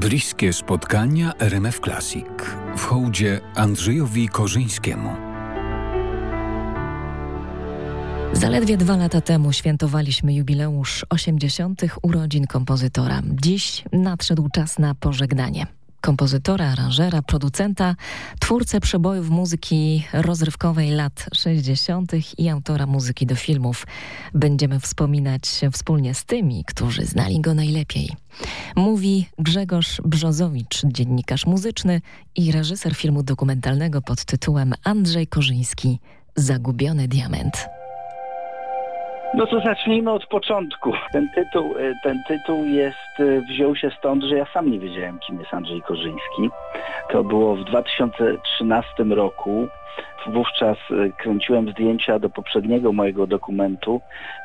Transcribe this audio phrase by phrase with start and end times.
[0.00, 2.26] Bliskie spotkania RMF Classic
[2.76, 5.10] w hołdzie Andrzejowi Korzyńskiemu.
[8.32, 11.82] Zaledwie dwa lata temu świętowaliśmy jubileusz 80.
[12.02, 13.22] urodzin kompozytora.
[13.42, 15.66] Dziś nadszedł czas na pożegnanie
[16.00, 17.96] kompozytora, aranżera, producenta,
[18.40, 22.12] twórcę przebojów muzyki rozrywkowej lat 60.
[22.38, 23.86] i autora muzyki do filmów.
[24.34, 25.42] Będziemy wspominać
[25.72, 28.10] wspólnie z tymi, którzy znali go najlepiej.
[28.76, 32.00] Mówi Grzegorz Brzozowicz, dziennikarz muzyczny
[32.36, 36.00] i reżyser filmu dokumentalnego pod tytułem Andrzej Korzyński
[36.36, 37.77] Zagubiony diament.
[39.34, 40.92] No to zacznijmy od początku.
[41.12, 45.18] Ten tytuł, e, ten tytuł jest, e, wziął się stąd, że ja sam nie wiedziałem,
[45.18, 46.50] kim jest Andrzej Korzyński.
[47.10, 49.68] To było w 2013 roku.
[50.26, 54.00] Wówczas e, kręciłem zdjęcia do poprzedniego mojego dokumentu.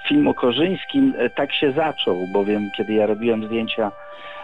[0.08, 3.92] Film o Korzyńskim tak się zaczął, bowiem kiedy ja robiłem zdjęcia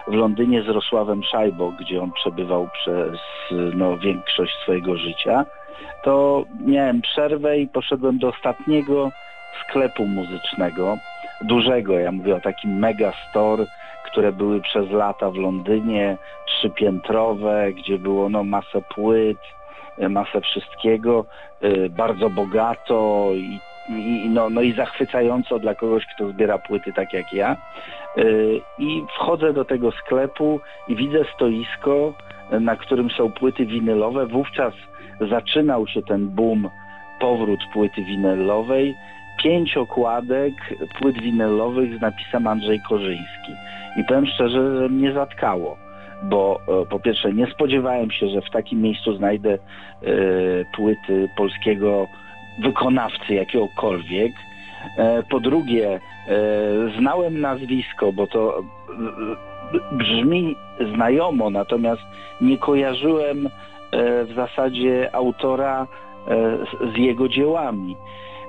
[0.08, 3.18] w Londynie z Rosławem Szajbo, gdzie on przebywał przez
[3.74, 5.44] no, większość swojego życia,
[6.04, 9.10] to miałem przerwę i poszedłem do ostatniego
[9.64, 10.98] sklepu muzycznego,
[11.42, 13.66] dużego, ja mówię o takim mega store,
[14.04, 19.38] które były przez lata w Londynie, trzypiętrowe, gdzie było no, masę płyt,
[19.98, 21.24] e, masę wszystkiego,
[21.60, 27.12] e, bardzo bogato i, i, no, no i zachwycająco dla kogoś, kto zbiera płyty tak
[27.12, 27.56] jak ja.
[28.16, 28.22] E,
[28.78, 32.14] I wchodzę do tego sklepu i widzę stoisko,
[32.60, 34.26] na którym są płyty winylowe.
[34.26, 34.74] Wówczas
[35.20, 36.70] zaczynał się ten boom,
[37.20, 38.94] powrót płyty winylowej
[39.42, 40.54] pięć okładek
[40.98, 43.52] płyt winylowych z napisem Andrzej Korzyński.
[43.96, 45.76] I powiem szczerze, że mnie zatkało,
[46.22, 49.58] bo e, po pierwsze nie spodziewałem się, że w takim miejscu znajdę e,
[50.76, 52.06] płyty polskiego
[52.62, 54.32] wykonawcy jakiegokolwiek.
[54.96, 56.00] E, po drugie,
[56.98, 58.62] znałem nazwisko, bo to
[59.92, 60.56] brzmi
[60.94, 62.02] znajomo, natomiast
[62.40, 63.48] nie kojarzyłem
[64.24, 65.86] w zasadzie autora
[66.94, 67.96] z jego dziełami.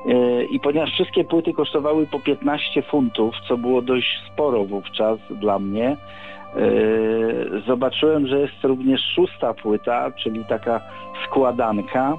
[0.06, 5.60] E, I ponieważ wszystkie płyty kosztowały po 15 funtów, co było dość sporo wówczas dla
[5.60, 5.98] mnie, e,
[7.68, 10.82] zobaczyłem, że jest również szósta płyta, czyli taka
[11.26, 12.18] składanka.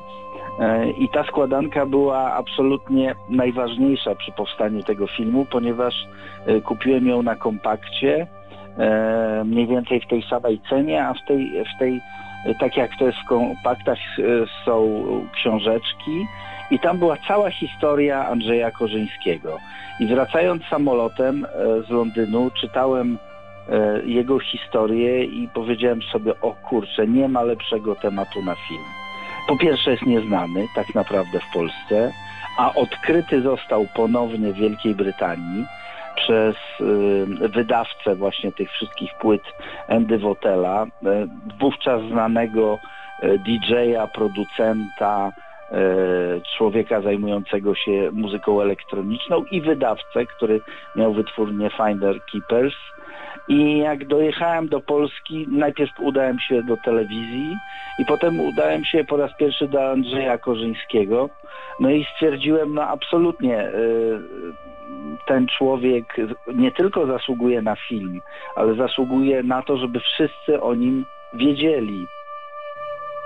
[0.60, 5.94] E, I ta składanka była absolutnie najważniejsza przy powstaniu tego filmu, ponieważ
[6.64, 8.26] kupiłem ją na kompakcie,
[9.44, 12.00] mniej więcej w tej samej cenie, a w tej, w tej
[12.60, 13.98] tak jak to jest w kompaktach,
[14.64, 16.26] są książeczki
[16.72, 19.58] i tam była cała historia Andrzeja Korzyńskiego.
[20.00, 21.48] I wracając samolotem e,
[21.82, 23.18] z Londynu, czytałem
[23.68, 28.84] e, jego historię i powiedziałem sobie, o kurczę, nie ma lepszego tematu na film.
[29.48, 32.12] Po pierwsze jest nieznany tak naprawdę w Polsce,
[32.58, 35.66] a odkryty został ponownie w Wielkiej Brytanii
[36.16, 39.42] przez e, wydawcę właśnie tych wszystkich płyt
[39.88, 40.86] Andy Wotela,
[41.60, 42.78] wówczas znanego
[43.22, 45.32] DJ-a, producenta,
[46.56, 50.60] człowieka zajmującego się muzyką elektroniczną i wydawcę, który
[50.96, 52.74] miał wytwórnię Finder Keepers.
[53.48, 57.56] I jak dojechałem do Polski, najpierw udałem się do telewizji
[57.98, 61.28] i potem udałem się po raz pierwszy do Andrzeja Korzyńskiego.
[61.80, 63.72] No i stwierdziłem, no absolutnie e,
[65.26, 66.16] ten człowiek
[66.54, 68.20] nie tylko zasługuje na film,
[68.56, 71.04] ale zasługuje na to, żeby wszyscy o nim
[71.34, 72.06] wiedzieli.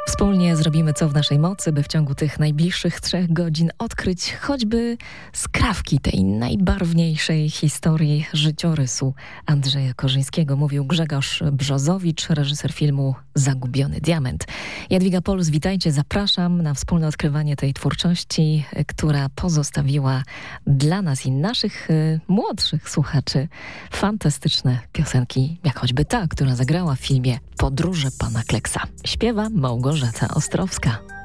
[0.07, 4.97] Wspólnie zrobimy co w naszej mocy, by w ciągu tych najbliższych trzech godzin odkryć choćby
[5.33, 9.15] skrawki tej najbarwniejszej historii życiorysu
[9.47, 10.57] Andrzeja Korzyńskiego.
[10.57, 14.45] Mówił Grzegorz Brzozowicz, reżyser filmu Zagubiony Diament.
[14.91, 20.23] Jadwiga Polus, witajcie, zapraszam na wspólne odkrywanie tej twórczości, która pozostawiła
[20.67, 23.49] dla nas i naszych y, młodszych słuchaczy
[23.91, 28.81] fantastyczne piosenki, jak choćby ta, która zagrała w filmie Podróże Pana Kleksa.
[29.05, 29.96] Śpiewa Małgorzata
[30.35, 31.16] Ostrowska.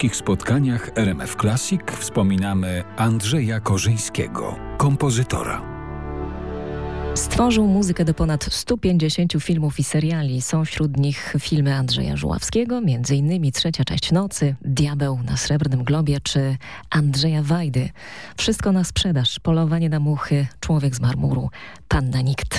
[0.00, 5.62] W bliskich spotkaniach RMF Classic wspominamy Andrzeja Korzyńskiego, kompozytora.
[7.14, 10.42] Stworzył muzykę do ponad 150 filmów i seriali.
[10.42, 13.52] Są wśród nich filmy Andrzeja Żuławskiego, m.in.
[13.52, 16.56] Trzecia część nocy, Diabeł na Srebrnym Globie czy
[16.90, 17.90] Andrzeja Wajdy.
[18.36, 21.50] Wszystko na sprzedaż, polowanie na muchy, Człowiek z marmuru,
[21.88, 22.49] Panna Nikt.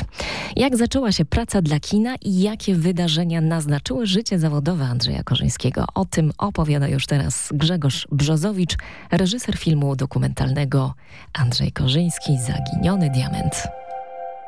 [0.56, 5.86] Jak zaczęła się praca dla kina i jakie wydarzenia naznaczyły życie zawodowe Andrzeja Korzyńskiego?
[5.96, 8.76] O tym opowiada już teraz Grzegorz Brzozowicz,
[9.12, 10.94] reżyser filmu dokumentalnego
[11.42, 13.68] Andrzej Korzyński, Zaginiony Diament.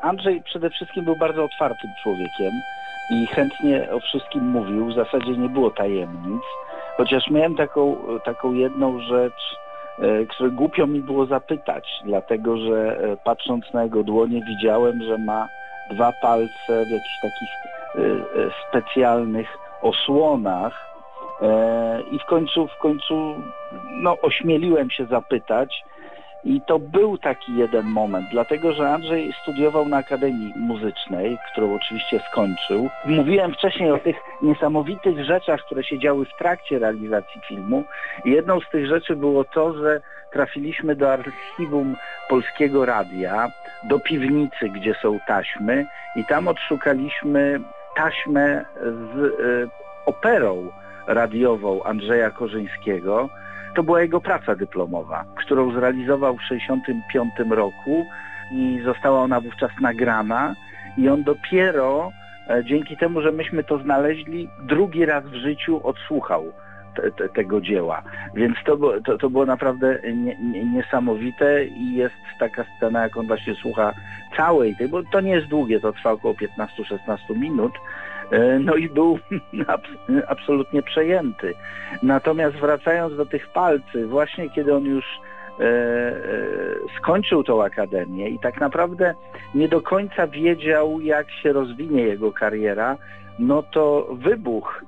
[0.02, 2.52] Andrzej przede wszystkim był bardzo otwartym człowiekiem
[3.10, 4.92] i chętnie o wszystkim mówił.
[4.92, 6.42] W zasadzie nie było tajemnic.
[6.96, 9.56] Chociaż miałem taką, taką jedną rzecz,
[9.98, 15.18] e, której głupio mi było zapytać, dlatego że e, patrząc na jego dłonie widziałem, że
[15.18, 15.48] ma
[15.90, 17.50] dwa palce w jakichś takich
[17.94, 19.48] e, e, specjalnych
[19.82, 20.86] osłonach
[21.42, 23.34] e, i w końcu, w końcu
[23.90, 25.84] no, ośmieliłem się zapytać,
[26.44, 32.20] i to był taki jeden moment, dlatego że Andrzej studiował na Akademii Muzycznej, którą oczywiście
[32.30, 32.88] skończył.
[33.04, 37.84] Mówiłem wcześniej o tych niesamowitych rzeczach, które się działy w trakcie realizacji filmu.
[38.24, 40.00] Jedną z tych rzeczy było to, że
[40.34, 41.96] trafiliśmy do archiwum
[42.28, 43.48] Polskiego Radia,
[43.88, 45.86] do piwnicy, gdzie są taśmy
[46.16, 47.60] i tam odszukaliśmy
[47.96, 49.68] taśmę z y,
[50.06, 50.70] operą
[51.06, 53.28] radiową Andrzeja Korzyńskiego,
[53.74, 58.06] to była jego praca dyplomowa, którą zrealizował w 1965 roku
[58.52, 60.54] i została ona wówczas nagrana.
[60.98, 62.12] I on dopiero
[62.48, 66.52] e, dzięki temu, że myśmy to znaleźli, drugi raz w życiu odsłuchał
[66.96, 68.02] te, te, tego dzieła.
[68.34, 73.26] Więc to, to, to było naprawdę nie, nie, niesamowite i jest taka scena, jak on
[73.26, 73.94] właśnie słucha
[74.36, 77.72] całej tej, bo to nie jest długie, to trwa około 15-16 minut,
[78.30, 79.18] E, no i był
[79.74, 81.54] abs- absolutnie przejęty.
[82.02, 86.14] Natomiast wracając do tych palcy, właśnie kiedy on już e, e,
[86.98, 89.14] skończył tą akademię i tak naprawdę
[89.54, 92.96] nie do końca wiedział, jak się rozwinie jego kariera,
[93.38, 94.84] no to wybuch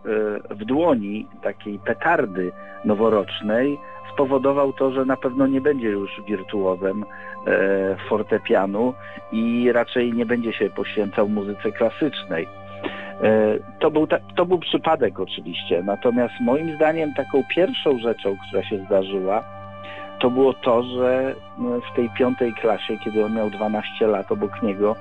[0.50, 2.52] e, w dłoni takiej petardy
[2.84, 3.78] noworocznej
[4.12, 7.04] spowodował to, że na pewno nie będzie już wirtuozem
[7.46, 8.94] e, fortepianu
[9.32, 12.48] i raczej nie będzie się poświęcał muzyce klasycznej.
[13.22, 18.62] E, To był, ta, to był przypadek oczywiście, natomiast moim zdaniem taką pierwszą rzeczą, która
[18.62, 19.44] się zdarzyła,
[20.18, 21.34] to było to, że
[21.92, 24.96] w tej piątej klasie, kiedy on miał 12 lat, obok niego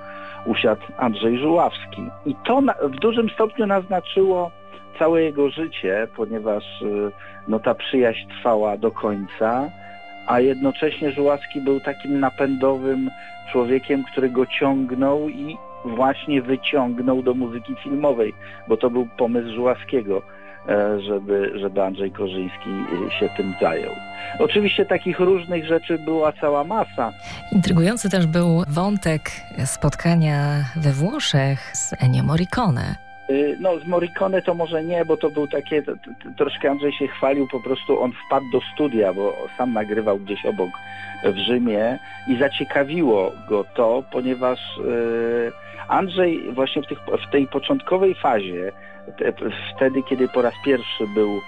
[0.46, 2.10] usiadł Andrzej Żuławski.
[2.26, 4.52] I to na, w dużym stopniu naznaczyło
[5.00, 7.12] całe jego życie, ponieważ y,
[7.48, 9.70] no, ta przyjaźń trwała do końca,
[10.28, 13.10] a jednocześnie Żuławski był takim napędowym
[13.52, 18.34] człowiekiem, który go ciągnął i właśnie wyciągnął do muzyki filmowej,
[18.68, 20.22] bo to był pomysł Żuławskiego,
[21.00, 23.94] żeby, żeby Andrzej Korzyński e, się tym zajął.
[24.40, 27.12] Oczywiście takich różnych rzeczy była cała masa.
[27.52, 29.22] Intrygujący też był wątek
[29.66, 32.96] spotkania we Włoszech z Ennio Morricone.
[33.30, 36.94] Y, No z Morricone to może nie, bo to był takie, to, to, troszkę Andrzej
[36.94, 40.70] się chwalił, po prostu on wpadł do studia, bo sam nagrywał gdzieś obok
[41.24, 45.52] w Rzymie i zaciekawiło go to, ponieważ y,
[45.88, 48.72] Andrzej właśnie w, tych, w tej początkowej fazie,
[49.76, 51.42] wtedy kiedy po raz pierwszy był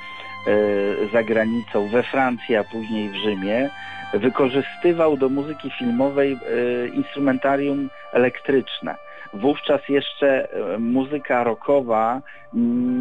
[0.48, 3.70] y, za granicą, we Francji, a później w Rzymie,
[4.14, 8.96] wykorzystywał do muzyki filmowej y, instrumentarium elektryczne.
[9.34, 12.22] Wówczas jeszcze e, muzyka rockowa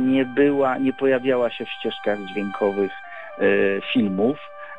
[0.06, 3.42] nie była, nie pojawiała się w ścieżkach dźwiękowych e,
[3.92, 4.38] filmów.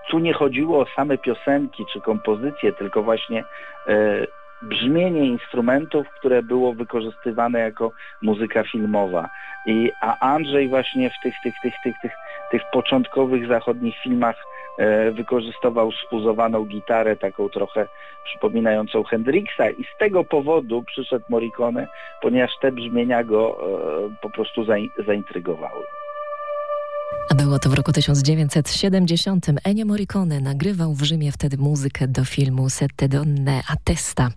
[0.10, 3.44] Tu nie chodziło o same piosenki czy kompozycje, tylko właśnie
[3.88, 3.94] e,
[4.62, 9.30] brzmienie instrumentów, które było wykorzystywane jako muzyka filmowa.
[9.66, 12.12] I, a Andrzej właśnie w tych, tych, tych, tych, tych,
[12.52, 14.36] tych początkowych zachodnich filmach
[14.78, 17.88] e, wykorzystywał sfuzowaną gitarę, taką trochę
[18.24, 21.88] przypominającą Hendrixa i z tego powodu przyszedł Morricone,
[22.22, 25.84] ponieważ te brzmienia go e, po prostu zain, zaintrygowały.
[27.30, 29.46] A było to w roku 1970.
[29.64, 34.32] Ennio Morricone nagrywał w Rzymie wtedy muzykę do filmu Sette Donne a Testa.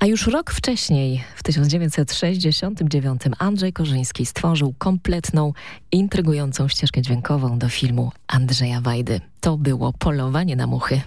[0.00, 5.52] A już rok wcześniej, w 1969, Andrzej Korzyński stworzył kompletną,
[5.92, 9.20] intrygującą ścieżkę dźwiękową do filmu Andrzeja Wajdy.
[9.40, 11.00] To było Polowanie na muchy.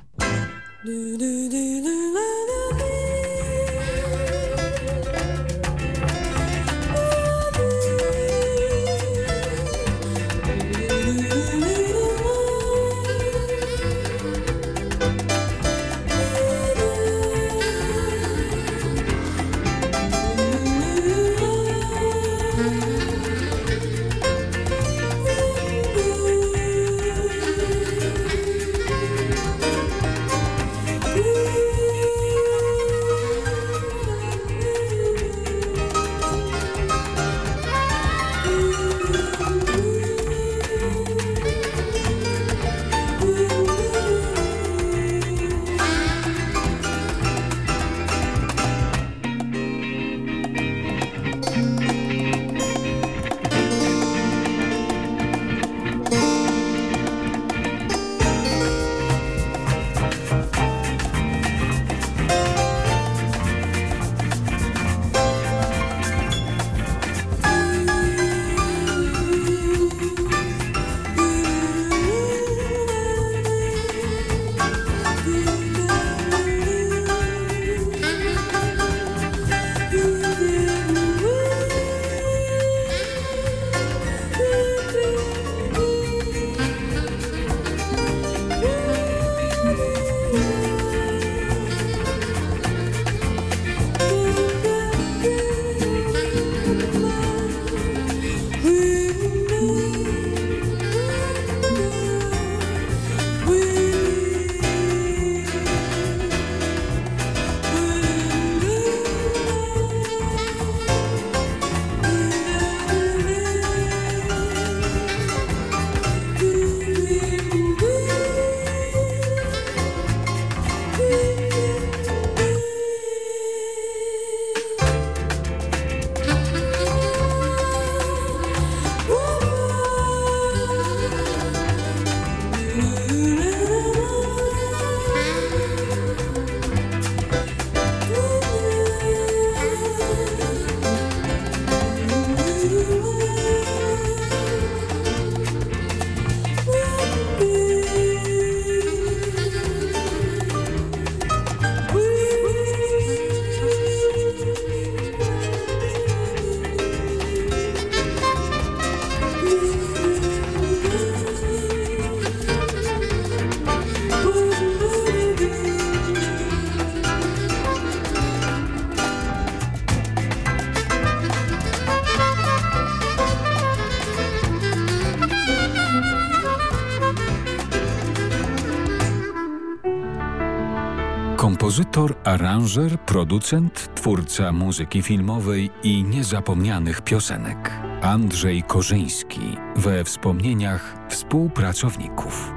[181.71, 187.71] Kompozytor, aranżer, producent, twórca muzyki filmowej i niezapomnianych piosenek.
[188.01, 189.41] Andrzej Korzyński
[189.75, 192.53] we wspomnieniach współpracowników.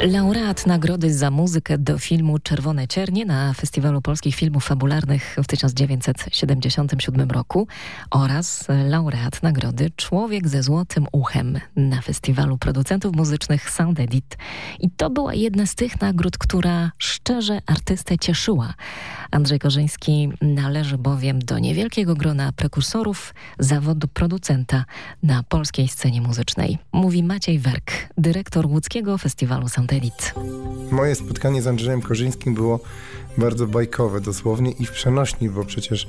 [0.00, 7.30] Laureat nagrody za muzykę do filmu Czerwone Ciernie na Festiwalu Polskich Filmów Fabularnych w 1977
[7.30, 7.66] roku
[8.12, 14.36] oraz laureat nagrody Człowiek ze złotym uchem na Festiwalu Producentów Muzycznych Sound Edit.
[14.80, 18.74] I to była jedna z tych nagród, która szczerze artystę cieszyła.
[19.30, 24.84] Andrzej Korzyński należy bowiem do niewielkiego grona prekursorów zawodu producenta
[25.22, 26.78] na polskiej scenie muzycznej.
[26.92, 30.34] Mówi Maciej Werk, dyrektor łódzkiego Festiwalu Sound Edit.
[30.90, 32.80] Moje spotkanie z Andrzejem Korzyńskim było
[33.38, 36.06] bardzo bajkowe dosłownie i w przenośni, bo przecież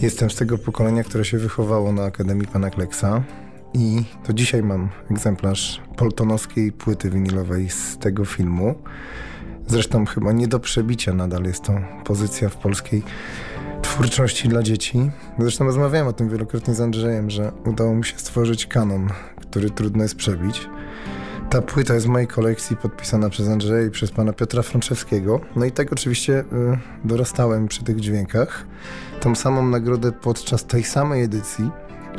[0.00, 3.22] jestem z tego pokolenia, które się wychowało na Akademii Pana Kleksa
[3.74, 8.74] i to dzisiaj mam egzemplarz poltonowskiej płyty winylowej z tego filmu.
[9.66, 11.72] Zresztą chyba nie do przebicia nadal jest to
[12.04, 13.02] pozycja w polskiej
[13.82, 15.10] twórczości dla dzieci.
[15.38, 19.08] Zresztą rozmawiałem o tym wielokrotnie z Andrzejem, że udało mi się stworzyć kanon,
[19.40, 20.68] który trudno jest przebić.
[21.52, 25.40] Ta płyta jest w mojej kolekcji podpisana przez Andrzeja i przez pana Piotra Franczewskiego.
[25.56, 26.44] No i tak oczywiście y,
[27.04, 28.66] dorastałem przy tych dźwiękach.
[29.20, 31.70] Tą samą nagrodę podczas tej samej edycji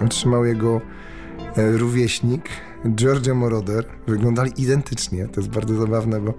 [0.05, 0.81] otrzymał jego
[1.57, 2.49] y, rówieśnik
[2.95, 3.85] Giorgio Moroder.
[4.07, 5.27] Wyglądali identycznie.
[5.27, 6.33] To jest bardzo zabawne, bo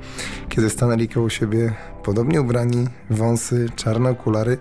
[0.48, 1.74] kiedy stanęli koło siebie
[2.04, 4.58] podobnie ubrani, wąsy, czarne okulary,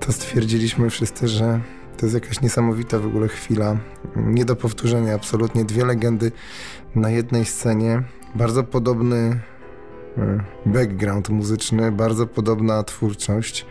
[0.00, 1.60] to stwierdziliśmy wszyscy, że
[1.96, 3.76] to jest jakaś niesamowita w ogóle chwila.
[4.16, 5.64] Nie do powtórzenia absolutnie.
[5.64, 6.32] Dwie legendy
[6.96, 8.02] na jednej scenie.
[8.34, 9.40] Bardzo podobny
[10.18, 13.66] e, background muzyczny, bardzo podobna twórczość.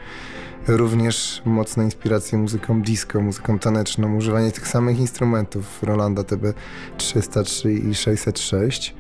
[0.68, 6.54] Również mocne inspiracje muzyką disco, muzyką taneczną, używanie tych samych instrumentów Rolanda TB
[6.98, 8.96] 303 i 606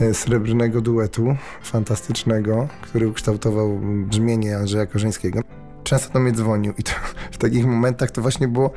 [0.00, 5.57] e, srebrnego duetu fantastycznego, który ukształtował brzmienie Andrzeja Korzyńskiego
[5.88, 6.92] często do mnie dzwonił i to,
[7.32, 8.68] w takich momentach to właśnie było,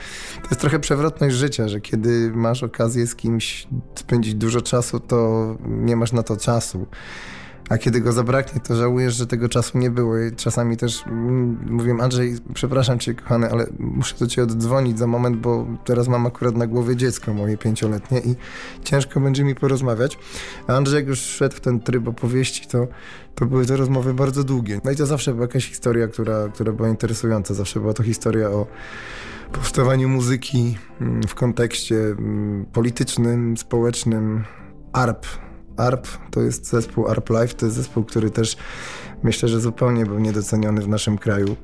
[0.42, 5.58] to jest trochę przewrotność życia, że kiedy masz okazję z kimś spędzić dużo czasu, to
[5.68, 6.88] nie masz na to czasu
[7.72, 10.20] a kiedy go zabraknie, to żałujesz, że tego czasu nie było.
[10.20, 15.08] I czasami też mm, mówię, Andrzej, przepraszam cię, kochany, ale muszę do ciebie oddzwonić za
[15.08, 18.36] moment, bo teraz mam akurat na głowie dziecko moje pięcioletnie i
[18.84, 20.18] ciężko będzie mi porozmawiać.
[20.68, 22.88] A Andrzej, jak już wszedł w ten tryb opowieści, to,
[23.36, 24.82] to były te rozmowy bardzo długie.
[24.84, 27.54] No i to zawsze była jakaś historia, która, która była interesująca.
[27.54, 28.68] Zawsze była to historia o
[29.52, 34.44] powstawaniu muzyki mm, w kontekście mm, politycznym, społecznym,
[34.94, 35.26] ARP,
[35.82, 38.58] ARP to jest zespół ARP Live, to jest zespół, który też
[39.24, 41.56] myślę, że zupełnie był niedoceniony w naszym kraju.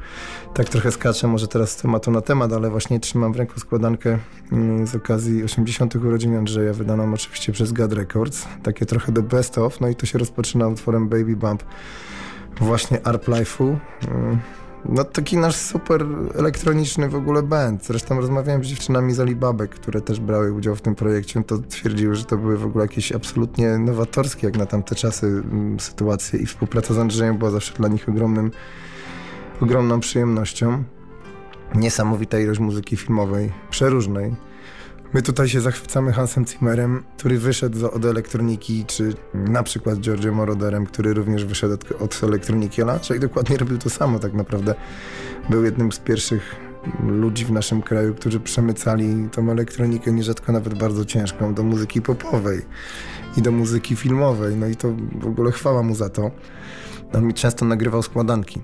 [0.53, 4.19] Tak trochę skaczę może teraz z tematu na temat, ale właśnie trzymam w ręku składankę
[4.51, 5.95] mm, z okazji 80.
[5.95, 8.45] urodzin Andrzeja, wydaną oczywiście przez God Records.
[8.63, 11.63] Takie trochę the best of, no i to się rozpoczyna utworem Baby Bump
[12.61, 13.77] właśnie ARP Life'u.
[14.89, 17.85] No taki nasz super elektroniczny w ogóle band.
[17.85, 21.43] Zresztą rozmawiałem z dziewczynami z Alibabek, które też brały udział w tym projekcie.
[21.43, 25.79] To twierdziły, że to były w ogóle jakieś absolutnie nowatorskie jak na tamte czasy mm,
[25.79, 28.51] sytuacje i współpraca z Andrzejem była zawsze dla nich ogromnym,
[29.61, 30.83] ogromną przyjemnością.
[31.75, 34.35] Niesamowita ilość muzyki filmowej, przeróżnej.
[35.17, 40.85] My tutaj się zachwycamy Hansem Zimmerem, który wyszedł od elektroniki, czy na przykład Giorgio Moroderem,
[40.85, 44.75] który również wyszedł od, od elektroniki, ale Andrzej dokładnie robił to samo tak naprawdę.
[45.49, 46.55] Był jednym z pierwszych
[47.07, 52.61] ludzi w naszym kraju, którzy przemycali tą elektronikę, nierzadko nawet bardzo ciężką, do muzyki popowej
[53.37, 54.55] i do muzyki filmowej.
[54.55, 56.31] No i to w ogóle chwała mu za to.
[57.13, 58.61] On mi często nagrywał składanki.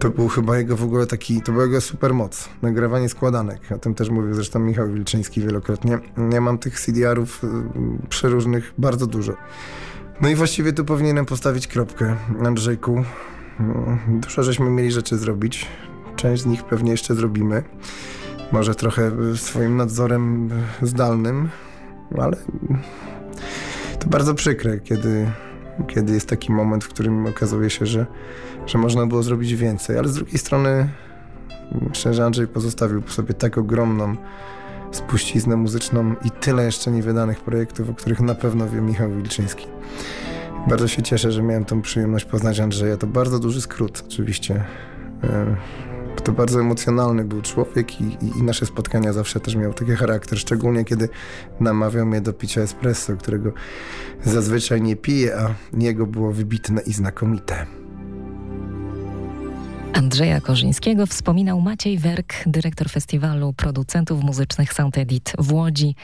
[0.00, 3.60] To był chyba jego w ogóle taki, to była jego super moc, nagrywanie składanek.
[3.72, 5.98] O tym też mówił zresztą Michał Wilczyński wielokrotnie.
[6.32, 7.48] Ja mam tych CDR-ów y,
[8.08, 9.32] przeróżnych bardzo dużo.
[10.20, 12.98] No i właściwie tu powinienem postawić kropkę, Andrzejku.
[12.98, 13.04] Y,
[14.08, 15.66] dużo żeśmy mieli rzeczy zrobić.
[16.16, 17.62] Część z nich pewnie jeszcze zrobimy.
[18.52, 20.50] Może trochę swoim nadzorem
[20.82, 21.48] zdalnym,
[22.18, 22.36] ale
[23.98, 25.26] to bardzo przykre, kiedy
[25.86, 28.06] kiedy jest taki moment, w którym okazuje się, że,
[28.66, 29.98] że można było zrobić więcej.
[29.98, 30.88] Ale z drugiej strony,
[31.88, 34.16] myślę, że Andrzej pozostawił po sobie tak ogromną
[34.92, 39.66] spuściznę muzyczną i tyle jeszcze niewydanych projektów, o których na pewno wie Michał Wilczyński.
[40.68, 42.96] Bardzo się cieszę, że miałem tą przyjemność poznać Andrzeja.
[42.96, 44.64] To bardzo duży skrót, oczywiście.
[45.24, 45.56] E,
[46.24, 50.38] to bardzo emocjonalny był człowiek i, i, i, nasze spotkania zawsze też miały taki charakter,
[50.38, 51.08] szczególnie kiedy
[51.60, 53.52] namawiał mnie do picia espresso, którego
[54.24, 57.79] zazwyczaj nie piję, a jego było wybitne i znakomite.
[59.94, 65.94] Andrzeja Korzyńskiego wspominał Maciej Werk, dyrektor festiwalu producentów muzycznych Sound Edit w Łodzi.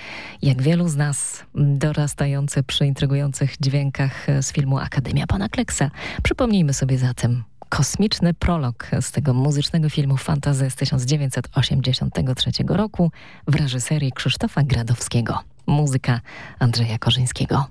[0.42, 5.90] Jak wielu z nas dorastający przy intrygujących dźwiękach z filmu Akademia Pana Kleksa.
[6.22, 13.10] Przypomnijmy sobie zatem kosmiczny prolog z tego muzycznego filmu Fantazy z 1983 roku
[13.48, 15.38] w reżyserii Krzysztofa Gradowskiego.
[15.66, 16.20] Muzyka
[16.58, 17.66] Andrzeja Korzyńskiego.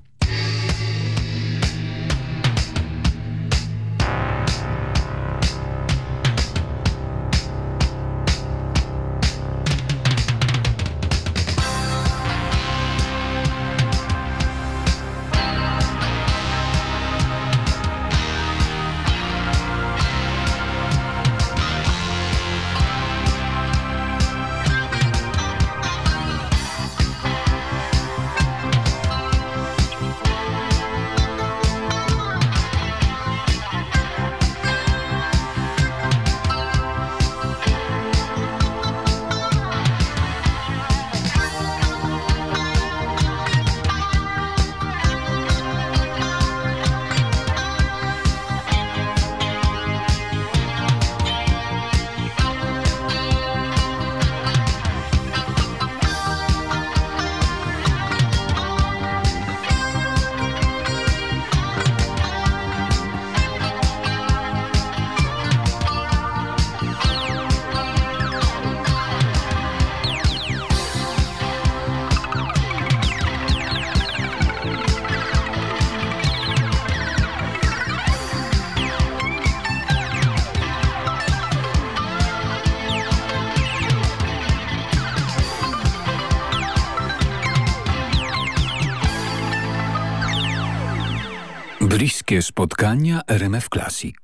[92.25, 94.15] Bliskie spotkania RMF Classic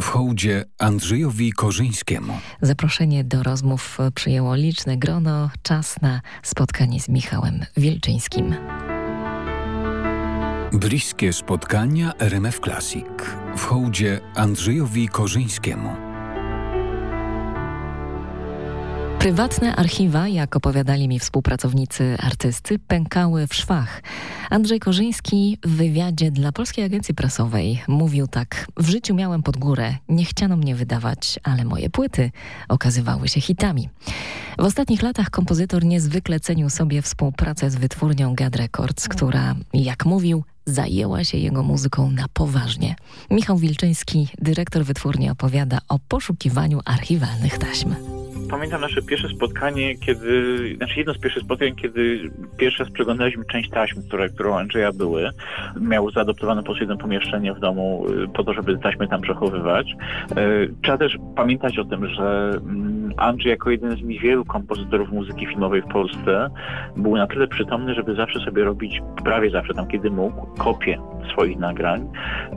[0.00, 2.32] w hołdzie Andrzejowi Korzyńskiemu.
[2.62, 5.50] Zaproszenie do rozmów przyjęło liczne grono.
[5.62, 8.54] Czas na spotkanie z Michałem Wilczyńskim.
[10.72, 13.06] Bliskie spotkania RMF Classic
[13.56, 16.09] w hołdzie Andrzejowi Korzyńskiemu.
[19.20, 24.02] Prywatne archiwa, jak opowiadali mi współpracownicy artysty, pękały w szwach.
[24.50, 29.94] Andrzej Korzyński w wywiadzie dla Polskiej Agencji Prasowej mówił tak: W życiu miałem pod górę,
[30.08, 32.30] nie chciano mnie wydawać, ale moje płyty
[32.68, 33.88] okazywały się hitami.
[34.58, 40.44] W ostatnich latach kompozytor niezwykle cenił sobie współpracę z wytwórnią Gad Records, która, jak mówił,
[40.66, 42.94] zajęła się jego muzyką na poważnie.
[43.30, 47.94] Michał Wilczyński, dyrektor wytwórni, opowiada o poszukiwaniu archiwalnych taśm
[48.50, 53.70] pamiętam nasze pierwsze spotkanie, kiedy, znaczy jedno z pierwszych spotkań, kiedy pierwszy raz przeglądaliśmy część
[53.70, 55.30] taśm, które, które u Andrzeja były.
[55.80, 59.86] Miał zaadoptowane po jedno pomieszczenie w domu y, po to, żeby taśmy tam przechowywać.
[60.38, 65.46] Y, trzeba też pamiętać o tym, że mm, Andrzej jako jeden z niewielu kompozytorów muzyki
[65.46, 66.50] filmowej w Polsce
[66.96, 70.98] był na tyle przytomny, żeby zawsze sobie robić, prawie zawsze tam kiedy mógł, kopie
[71.32, 72.08] swoich nagrań,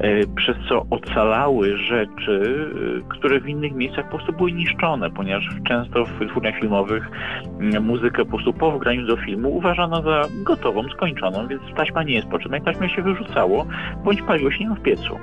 [0.04, 2.70] y, przez co ocalały rzeczy,
[3.10, 7.12] które w innych miejscach po prostu były niszczone, ponieważ często w wytwórniach filmowych
[7.60, 12.14] mm, muzykę po prostu po wgraniu do filmu uważano za gotową, skończoną, więc taśma nie
[12.14, 13.66] jest potrzebna i taśmę się wyrzucało,
[14.04, 15.18] bądź paliło się ją w piecu.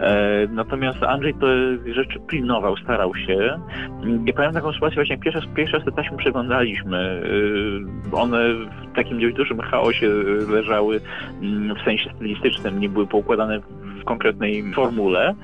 [0.00, 3.60] E, natomiast Andrzej te rzeczy pilnował, starał się.
[4.26, 7.22] I pamiętam taką sytuację, właśnie pierwsze, pierwsze te taśmy przeglądaliśmy.
[8.12, 10.08] E, one w takim dość dużym chaosie
[10.48, 11.00] leżały
[11.42, 13.60] mm, w sensie stylistycznym, nie były poukładane
[14.04, 15.34] konkretnej formule.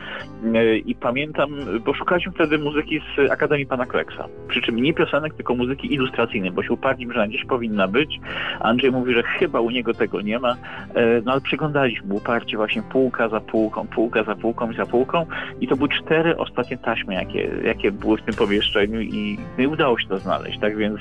[0.55, 1.51] E, I pamiętam,
[1.85, 4.29] bo szukaliśmy wtedy muzyki z Akademii Pana Kleksa.
[4.49, 8.21] Przy czym nie piosenek, tylko muzyki ilustracyjnej, bo się uparliśmy, że gdzieś powinna być.
[8.61, 10.57] Andrzej mówi, że chyba u niego tego nie ma.
[10.95, 15.27] E, no ale przyglądaliśmy uparcie właśnie półka za półką, półka za półką i za półką.
[15.61, 19.99] I to były cztery ostatnie taśmy, jakie, jakie były w tym pomieszczeniu i nie udało
[19.99, 20.59] się to znaleźć.
[20.61, 21.01] Tak więc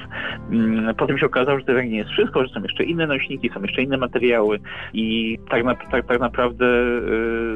[0.51, 3.61] mm, potem się okazało, że to nie jest wszystko, że są jeszcze inne nośniki, są
[3.61, 4.59] jeszcze inne materiały
[4.93, 7.48] i tak, na, tak, tak naprawdę y,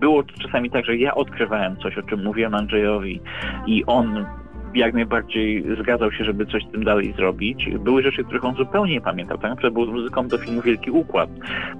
[0.00, 3.20] było czasami tak, że ja odkrywałem coś, o czym mówiłem Andrzejowi
[3.66, 4.26] i on
[4.74, 7.68] jak najbardziej zgadzał się, żeby coś z tym dalej zrobić.
[7.78, 9.38] Były rzeczy, których on zupełnie nie pamiętał.
[9.38, 11.30] Tak na przykład był z muzyką do filmu Wielki Układ.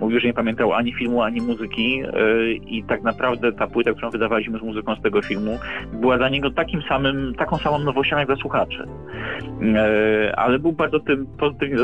[0.00, 4.10] Mówił, że nie pamiętał ani filmu, ani muzyki yy, i tak naprawdę ta płyta, którą
[4.10, 5.58] wydawaliśmy z muzyką z tego filmu,
[5.92, 8.84] była dla niego takim samym, taką samą nowością jak dla słuchaczy.
[9.60, 11.76] Yy, ale był bardzo tym pozytywnie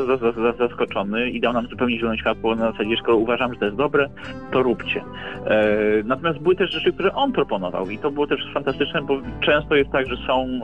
[0.59, 4.09] zaskoczony i dał nam zupełnie zielone światło na zasadzie, skoro uważam, że to jest dobre,
[4.51, 5.01] to róbcie.
[5.01, 9.77] Yy, natomiast były też rzeczy, które on proponował i to było też fantastyczne, bo często
[9.77, 10.61] jest tak, że są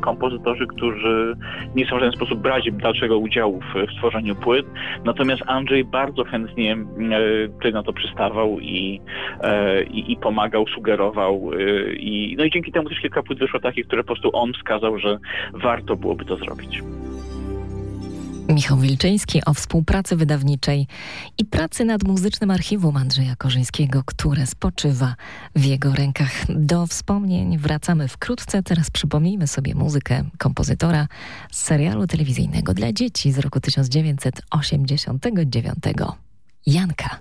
[0.00, 1.36] kompozytorzy, którzy
[1.76, 4.66] nie są w żaden sposób brać dalszego udziału w, w stworzeniu płyt.
[5.04, 6.76] Natomiast Andrzej bardzo chętnie
[7.52, 9.00] tutaj na to przystawał i,
[9.40, 11.50] e, i, i pomagał, sugerował.
[11.52, 14.52] E, I, no i dzięki temu też kilka płyt wyszło takich, które po prostu on
[14.52, 15.18] wskazał, że
[15.52, 16.82] warto byłoby to zrobić.
[18.48, 20.86] Michał Wilczyński o współpracy wydawniczej
[21.38, 25.14] i pracy nad muzycznym archiwum Andrzeja Korzyńskiego, które spoczywa
[25.56, 26.32] w jego rękach.
[26.48, 28.62] Do wspomnień wracamy wkrótce.
[28.62, 31.08] Teraz przypomnijmy sobie muzykę kompozytora
[31.50, 35.76] z serialu telewizyjnego dla dzieci z roku 1989.
[36.66, 37.18] Janka.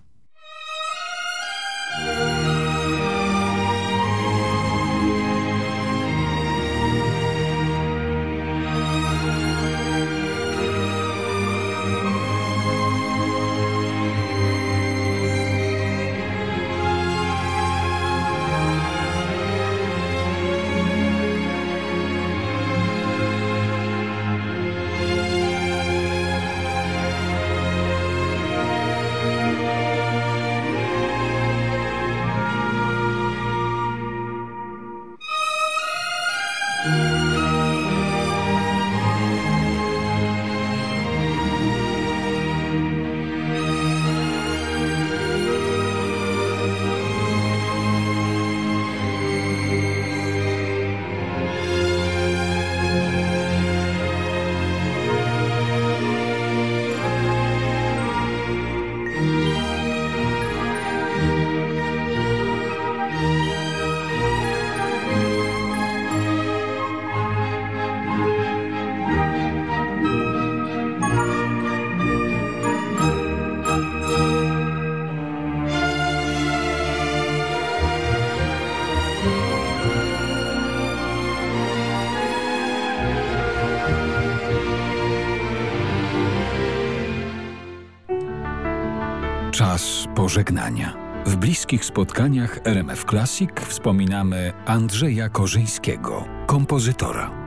[90.32, 90.94] Pożegnania.
[91.26, 97.41] W bliskich spotkaniach RMF Classic wspominamy Andrzeja Korzyńskiego, kompozytora.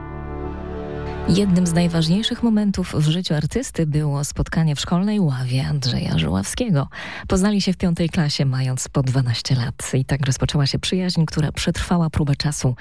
[1.29, 6.87] Jednym z najważniejszych momentów w życiu artysty było spotkanie w szkolnej ławie Andrzeja Żuławskiego.
[7.27, 9.91] Poznali się w piątej klasie, mając po 12 lat.
[9.93, 12.75] I tak rozpoczęła się przyjaźń, która przetrwała próbę czasu.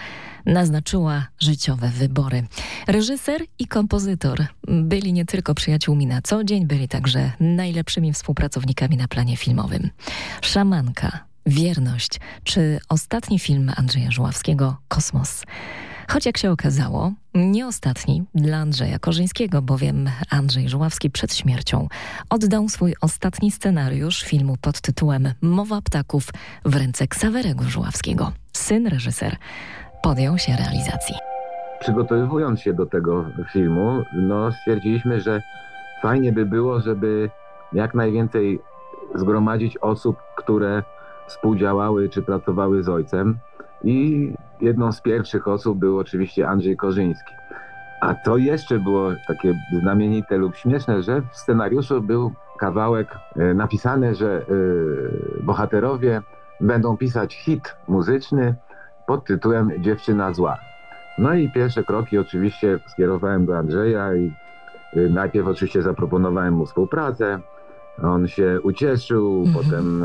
[0.47, 2.47] Naznaczyła życiowe wybory.
[2.87, 9.09] Reżyser i kompozytor byli nie tylko przyjaciółmi na co dzień, byli także najlepszymi współpracownikami na
[9.09, 9.91] planie filmowym.
[10.43, 15.45] Szamanka, Wierność czy ostatni film Andrzeja Żuławskiego Kosmos.
[16.09, 21.89] Choć jak się okazało, nie ostatni dla Andrzeja Korzyńskiego, bowiem Andrzej Żuławski przed śmiercią
[22.31, 26.29] oddał swój ostatni scenariusz filmu pod tytułem Mowa ptaków
[26.65, 28.33] w ręce Ksawerego Żuławskiego.
[28.53, 29.37] Syn reżyser
[30.03, 31.15] podjął się realizacji.
[31.81, 35.43] Przygotowując się do tego filmu, no stwierdziliśmy, że
[36.03, 37.31] fajnie by było, żeby
[37.73, 38.61] jak najwięcej
[39.15, 40.83] zgromadzić osób, które
[41.27, 43.39] współdziałały czy pracowały z ojcem.
[43.85, 47.35] I jedną z pierwszych osób był oczywiście Andrzej Korzyński.
[48.01, 54.15] A to jeszcze było takie znamienite lub śmieszne, że w scenariuszu był kawałek e, napisany,
[54.15, 54.45] że e,
[55.43, 56.23] bohaterowie
[56.61, 58.55] będą pisać hit muzyczny
[59.07, 60.59] pod tytułem Dziewczyna zła.
[61.19, 64.33] No i pierwsze kroki oczywiście skierowałem do Andrzeja i
[64.97, 67.41] e, najpierw oczywiście zaproponowałem mu współpracę.
[68.03, 69.65] On się ucieszył, mhm.
[69.65, 70.05] potem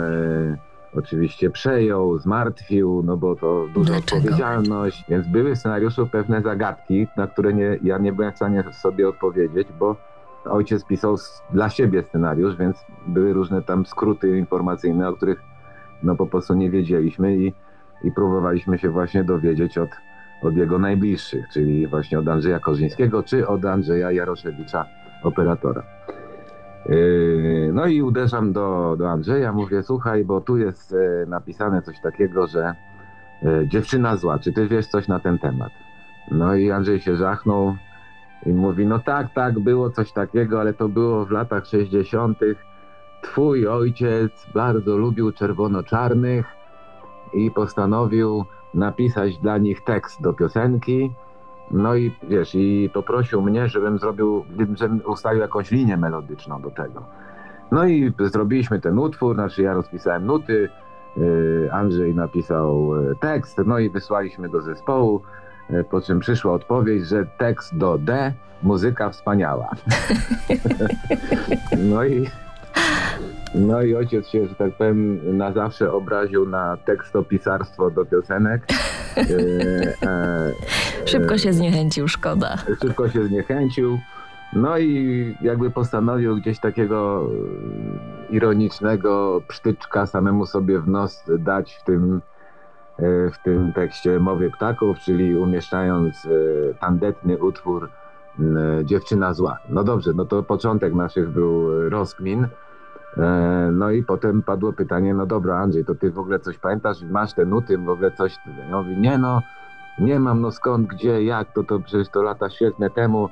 [0.95, 4.17] oczywiście przejął, zmartwił, no bo to duża Dlaczego?
[4.17, 8.63] odpowiedzialność, więc były w scenariuszu pewne zagadki, na które nie, ja nie byłem w stanie
[8.71, 9.95] sobie odpowiedzieć, bo
[10.45, 11.15] ojciec pisał
[11.54, 15.41] dla siebie scenariusz, więc były różne tam skróty informacyjne, o których
[16.04, 17.54] no po prostu nie wiedzieliśmy i,
[18.04, 19.89] i próbowaliśmy się właśnie dowiedzieć od,
[20.43, 24.86] od jego najbliższych, czyli właśnie od Andrzeja Korzyńskiego, czy od Andrzeja Jaroszewicza,
[25.23, 25.84] operatora.
[26.86, 32.00] Yy, no i uderzam do, do Andrzeja, mówię, słuchaj, bo tu jest e, napisane coś
[32.00, 32.76] takiego, że
[33.44, 35.72] e, dziewczyna zła, czy ty wiesz coś na ten temat?
[36.32, 37.76] No i Andrzej się żachnął
[38.46, 42.38] i mówi, no tak, tak, było coś takiego, ale to było w latach 60.
[43.22, 46.46] Twój ojciec bardzo lubił czerwono-czarnych
[47.34, 51.12] i postanowił napisać dla nich tekst do piosenki,
[51.72, 57.04] no i wiesz, i poprosił mnie, żebym zrobił, żebym ustawił jakąś linię melodyczną do tego.
[57.72, 60.70] No i zrobiliśmy ten utwór, znaczy ja rozpisałem nuty,
[61.18, 65.22] y, Andrzej napisał y, tekst, no i wysłaliśmy do zespołu,
[65.70, 69.70] y, po czym przyszła odpowiedź, że tekst do D, muzyka wspaniała.
[71.92, 72.26] no i
[73.56, 78.64] no i ojciec się, że tak powiem, na zawsze obraził na tekstopisarstwo do piosenek.
[79.17, 80.54] E, e,
[81.06, 82.58] szybko się zniechęcił, szkoda.
[82.82, 84.00] Szybko się zniechęcił.
[84.54, 87.30] No i jakby postanowił gdzieś takiego
[88.30, 92.22] ironicznego psztyczka samemu sobie w nos dać w tym,
[92.98, 96.28] e, w tym tekście Mowy Ptaków, czyli umieszczając
[96.80, 97.89] tandetny utwór
[98.84, 99.58] Dziewczyna Zła.
[99.69, 102.48] No dobrze, no to początek naszych był rozkmin.
[103.17, 107.02] E, no i potem padło pytanie, no dobra Andrzej, to ty w ogóle coś pamiętasz,
[107.02, 108.36] masz te nuty, w ogóle coś,
[108.69, 109.41] ja mówię, nie no,
[110.00, 113.30] nie mam, no skąd, gdzie, jak, to, to przecież to lata świetne temu,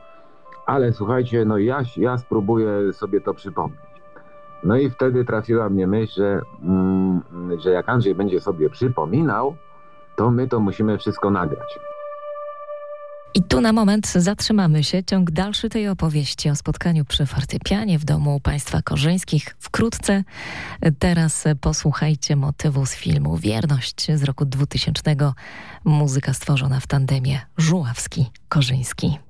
[0.66, 3.82] ale słuchajcie, no ja, ja spróbuję sobie to przypomnieć.
[4.64, 7.22] No i wtedy trafiła mnie myśl, że, mm,
[7.60, 9.56] że jak Andrzej będzie sobie przypominał,
[10.16, 11.80] to my to musimy wszystko nagrać.
[13.34, 15.04] I tu na moment zatrzymamy się.
[15.04, 20.24] Ciąg dalszy tej opowieści o spotkaniu przy fortepianie w domu państwa korzyńskich wkrótce.
[21.00, 25.16] Teraz posłuchajcie motywu z filmu Wierność z roku 2000.
[25.86, 29.27] Muzyka stworzona w tandemie Żuławski-Korzyński.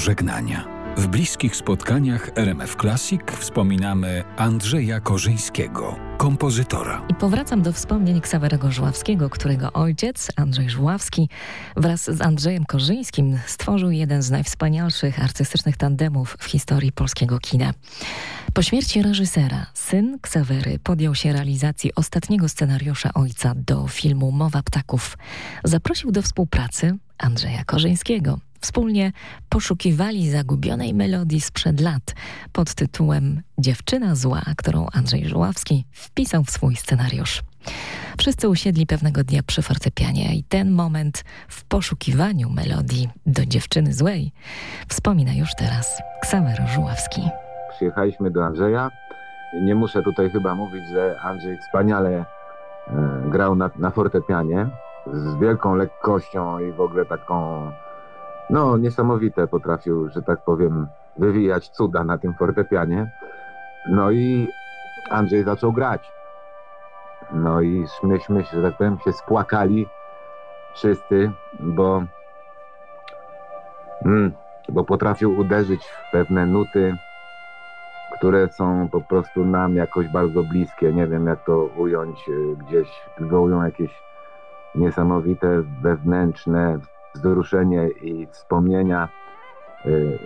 [0.00, 0.64] Pożegnania.
[0.96, 7.06] W bliskich spotkaniach RMF Classic wspominamy Andrzeja Korzyńskiego, kompozytora.
[7.08, 11.28] I powracam do wspomnień Ksawerego Żuławskiego, którego ojciec, Andrzej Żuławski,
[11.76, 17.72] wraz z Andrzejem Korzyńskim stworzył jeden z najwspanialszych artystycznych tandemów w historii polskiego kina.
[18.54, 25.18] Po śmierci reżysera, syn Ksawery podjął się realizacji ostatniego scenariusza ojca do filmu Mowa Ptaków.
[25.64, 28.38] Zaprosił do współpracy Andrzeja Korzyńskiego.
[28.60, 29.12] Wspólnie
[29.48, 32.14] poszukiwali zagubionej melodii sprzed lat
[32.52, 37.42] pod tytułem Dziewczyna zła, którą Andrzej Żuławski wpisał w swój scenariusz.
[38.18, 44.32] Wszyscy usiedli pewnego dnia przy fortepianie i ten moment w poszukiwaniu melodii do dziewczyny złej
[44.88, 47.22] wspomina już teraz Ksawery Żuławski.
[47.76, 48.90] Przyjechaliśmy do Andrzeja.
[49.62, 52.24] Nie muszę tutaj chyba mówić, że Andrzej wspaniale e,
[53.30, 54.66] grał na, na fortepianie
[55.12, 57.70] z wielką lekkością i w ogóle taką
[58.50, 60.86] no niesamowite potrafił, że tak powiem,
[61.18, 63.10] wywijać cuda na tym fortepianie.
[63.90, 64.48] No i
[65.10, 66.12] Andrzej zaczął grać.
[67.32, 69.86] No i myśmy, że tak powiem, się spłakali
[70.74, 72.02] wszyscy, bo,
[74.04, 74.32] mm,
[74.68, 76.96] bo potrafił uderzyć w pewne nuty,
[78.18, 80.92] które są po prostu nam jakoś bardzo bliskie.
[80.92, 84.09] Nie wiem, jak to ująć, y, gdzieś wywołują jakieś
[84.74, 86.78] niesamowite wewnętrzne
[87.14, 89.08] wzruszenie i wspomnienia,
[89.86, 90.18] y,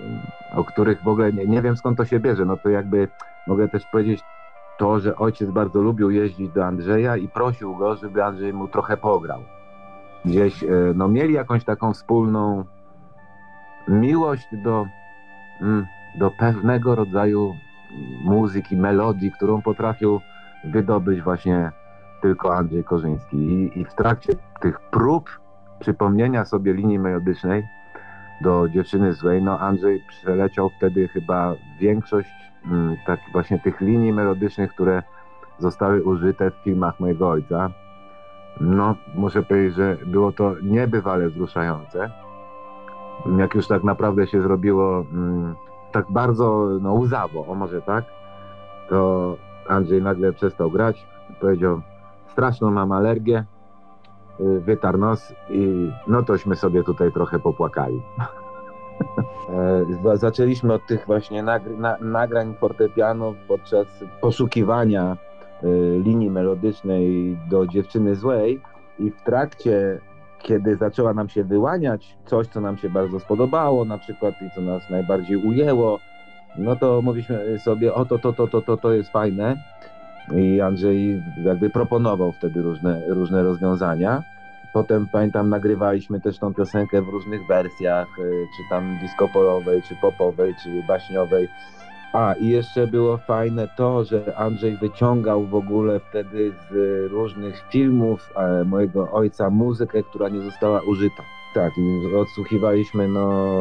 [0.57, 2.45] o których w ogóle nie, nie wiem skąd to się bierze.
[2.45, 3.09] No to jakby
[3.47, 4.21] mogę też powiedzieć
[4.79, 8.97] to, że ojciec bardzo lubił jeździć do Andrzeja i prosił go, żeby Andrzej mu trochę
[8.97, 9.41] pograł.
[10.25, 12.65] Gdzieś y, no, mieli jakąś taką wspólną
[13.89, 14.87] miłość do,
[15.61, 15.87] mm,
[16.19, 17.55] do pewnego rodzaju
[18.25, 20.21] muzyki, melodii, którą potrafił
[20.65, 21.73] wydobyć właśnie
[22.25, 23.37] tylko Andrzej Korzyński.
[23.37, 25.41] I, i w trakcie tych prób
[25.81, 27.63] przypomnienia sobie linii melodycznej
[28.41, 32.29] do dziewczyny złej, no Andrzej przeleciał wtedy chyba większość
[32.67, 35.03] mm, tak właśnie tych linii melodycznych, które
[35.59, 37.71] zostały użyte w filmach mojego ojca.
[38.61, 42.11] No, muszę powiedzieć, że było to niebywale wzruszające.
[43.39, 45.55] Jak już tak naprawdę się zrobiło mm,
[45.93, 48.05] tak bardzo no, łzawo, o może tak,
[48.89, 49.37] to
[49.69, 51.07] Andrzej nagle przestał grać.
[51.41, 51.83] Powiedział,
[52.35, 53.45] straszną mam alergię,
[54.41, 58.03] Y, wytarł nos i no tośmy sobie tutaj trochę popłakali.
[60.05, 63.87] E, zaczęliśmy od tych właśnie nagr na nagrań fortepianu podczas
[64.21, 65.17] poszukiwania
[65.65, 68.61] y, linii melodycznej do dziewczyny złej
[68.99, 70.01] i w trakcie,
[70.39, 74.61] kiedy zaczęła nam się wyłaniać coś, co nam się bardzo spodobało, na przykład i co
[74.61, 75.99] nas najbardziej ujęło,
[76.59, 79.57] no to mówiliśmy sobie, o to, to, to, to, to, to jest fajne
[80.33, 84.23] i Andrzej jakby proponował wtedy różne, różne rozwiązania.
[84.73, 89.97] Potem pamiętam, nagrywaliśmy też tą piosenkę w różnych wersjach, y, czy tam disco polowej, czy
[89.97, 91.49] popowej, czy baśniowej.
[92.13, 96.75] A i jeszcze było fajne to, że Andrzej wyciągał w ogóle wtedy z
[97.13, 101.23] różnych filmów e, mojego ojca muzykę, która nie została użyta.
[101.55, 101.73] Tak,
[102.17, 103.55] odsłuchiwaliśmy, no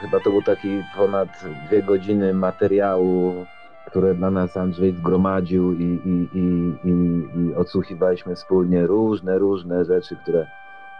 [0.00, 1.28] chyba to był taki ponad
[1.66, 3.46] dwie godziny materiału
[3.88, 10.16] które dla nas Andrzej zgromadził i, i, i, i, i odsłuchiwaliśmy wspólnie różne, różne rzeczy,
[10.16, 10.46] które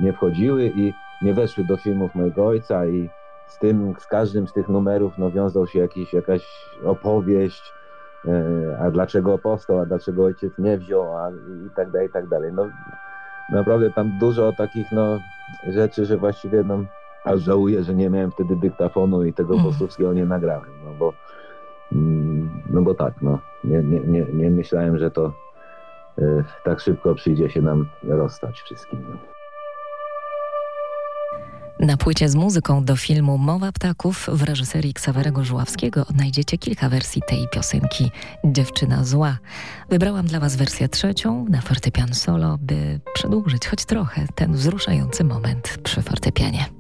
[0.01, 3.11] nie wchodziły i nie weszły do filmów mojego ojca i
[3.47, 6.43] z tym, z każdym z tych numerów no, wiązał się jakiś, jakaś
[6.85, 7.73] opowieść,
[8.27, 11.31] e, a dlaczego powstał, a dlaczego ojciec nie wziął, a
[11.67, 12.53] i tak dalej, i tak dalej.
[12.53, 12.69] No,
[13.53, 15.19] naprawdę tam dużo takich no,
[15.69, 16.85] rzeczy, że właściwie no,
[17.25, 20.17] aż żałuję, że nie miałem wtedy dyktafonu i tego mm.
[20.17, 21.13] nie nagrałem, no bo
[21.93, 22.38] Mm,
[22.79, 25.33] no bo tak, no, nie, nie, nie, nie myślałem, że to
[26.19, 29.05] y, tak szybko przyjdzie się nam rozstać wszystkim.
[29.11, 29.17] No.
[31.87, 37.23] Na płycie z muzyką do filmu Mowa Ptaków w reżyserii Ksawerego Żuławskiego odnajdziecie kilka wersji
[37.29, 38.11] tej piosenki
[38.45, 39.39] Dziewczyna Zła.
[39.89, 45.79] Wybrałam dla Was wersję trzecią na fortepian solo, by przedłużyć choć trochę ten wzruszający moment
[45.83, 46.78] przy fortepianie.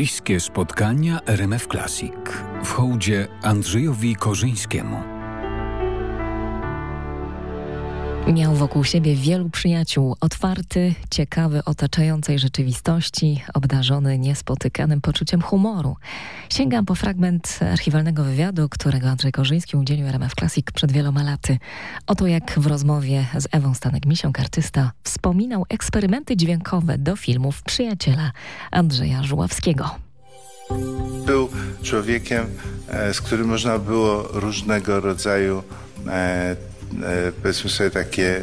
[0.00, 2.12] Bliskie spotkania RMF Classic
[2.64, 5.19] w hołdzie Andrzejowi Korzyńskiemu.
[8.32, 15.96] Miał wokół siebie wielu przyjaciół, otwarty, ciekawy otaczającej rzeczywistości, obdarzony niespotykanym poczuciem humoru.
[16.50, 21.58] Sięgam po fragment archiwalnego wywiadu, którego Andrzej Korzyński udzielił RMF Classic przed wieloma laty.
[22.06, 28.32] Oto jak w rozmowie z Ewą Stanek-Misią, artysta, wspominał eksperymenty dźwiękowe do filmów przyjaciela
[28.70, 29.90] Andrzeja Żuławskiego.
[31.26, 31.48] Był
[31.82, 32.46] człowiekiem,
[32.88, 35.62] e, z którym można było różnego rodzaju
[36.06, 36.56] e,
[37.42, 38.40] powiedzmy sobie takie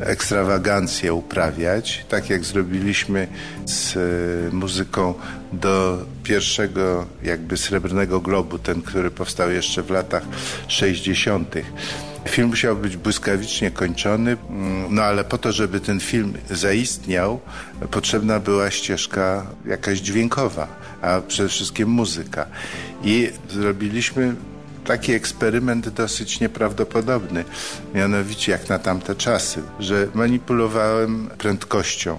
[0.00, 3.28] ekstrawagancje uprawiać, tak jak zrobiliśmy
[3.66, 5.14] z e, muzyką
[5.52, 10.22] do pierwszego jakby Srebrnego Globu, ten, który powstał jeszcze w latach
[10.68, 11.54] 60.
[12.28, 17.40] Film musiał być błyskawicznie kończony, mm, no ale po to, żeby ten film zaistniał,
[17.90, 20.68] potrzebna była ścieżka jakaś dźwiękowa,
[21.00, 22.46] a przede wszystkim muzyka.
[23.04, 24.34] I zrobiliśmy
[24.84, 27.44] taki eksperyment dosyć nieprawdopodobny,
[27.94, 32.18] mianowicie jak na tamte czasy, że manipulowałem prędkością.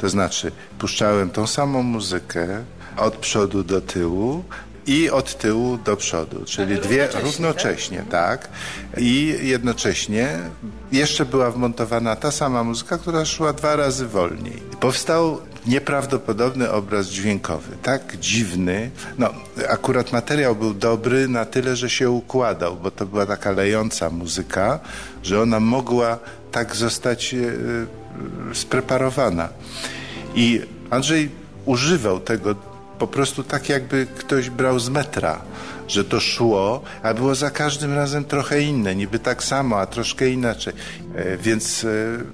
[0.00, 2.64] To znaczy, puszczałem tą samą muzykę
[2.96, 4.44] od przodu do tyłu,
[4.86, 8.48] i od tyłu do przodu, czyli dwie równocześnie, równocześnie tak?
[8.96, 10.38] I jednocześnie
[10.92, 14.62] jeszcze była wmontowana ta sama muzyka, która szła dwa razy wolniej.
[14.80, 18.90] Powstał nieprawdopodobny obraz dźwiękowy, tak dziwny.
[19.18, 19.30] No,
[19.68, 24.80] akurat materiał był dobry na tyle, że się układał, bo to była taka lejąca muzyka,
[25.22, 26.18] że ona mogła
[26.52, 27.38] tak zostać e,
[28.54, 29.48] spreparowana.
[30.34, 30.60] I
[30.90, 31.30] Andrzej
[31.64, 32.54] używał tego
[32.98, 35.42] po prostu tak, jakby ktoś brał z metra
[35.92, 40.28] że to szło, a było za każdym razem trochę inne, niby tak samo, a troszkę
[40.28, 40.72] inaczej.
[41.14, 41.88] E, więc e,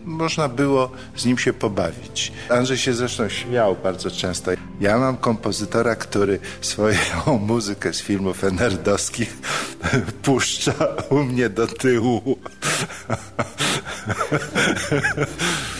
[0.05, 2.33] można było z nim się pobawić.
[2.49, 4.51] Andrzej się zresztą śmiał bardzo często.
[4.81, 6.99] Ja mam kompozytora, który swoją
[7.47, 9.37] muzykę z filmów enerdowskich
[10.23, 10.75] puszcza
[11.11, 12.23] u mnie do tyłu.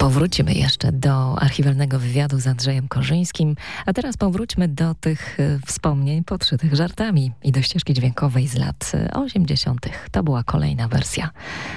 [0.00, 6.24] Powrócimy jeszcze do archiwalnego wywiadu z Andrzejem Korzyńskim, a teraz powróćmy do tych y, wspomnień
[6.24, 9.86] podszytych żartami i do ścieżki dźwiękowej z lat 80.
[10.10, 11.30] To była kolejna wersja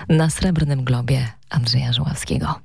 [0.09, 2.59] na Srebrnym Globie Andrzeja Żuławskiego.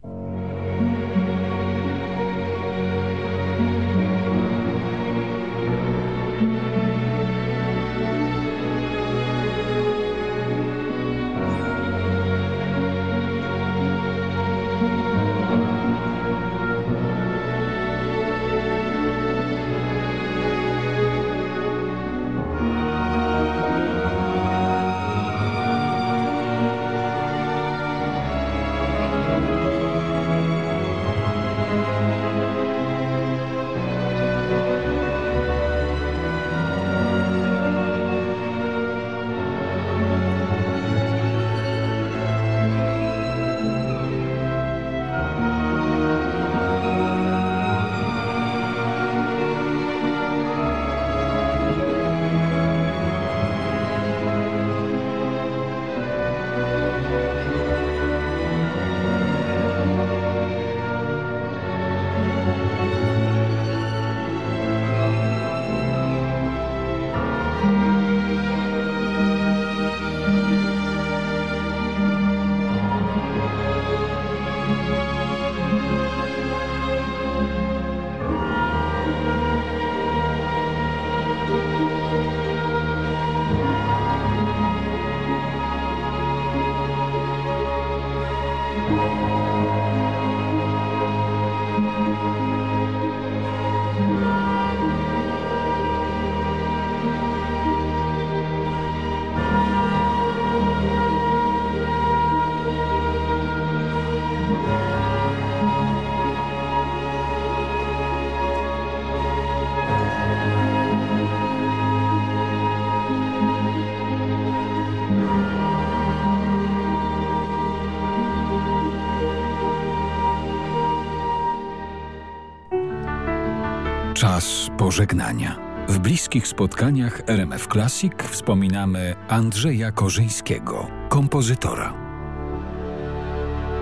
[124.99, 125.59] Czas pożegnania.
[125.88, 131.94] W bliskich spotkaniach RMF Classic wspominamy Andrzeja Korzyńskiego, kompozytora.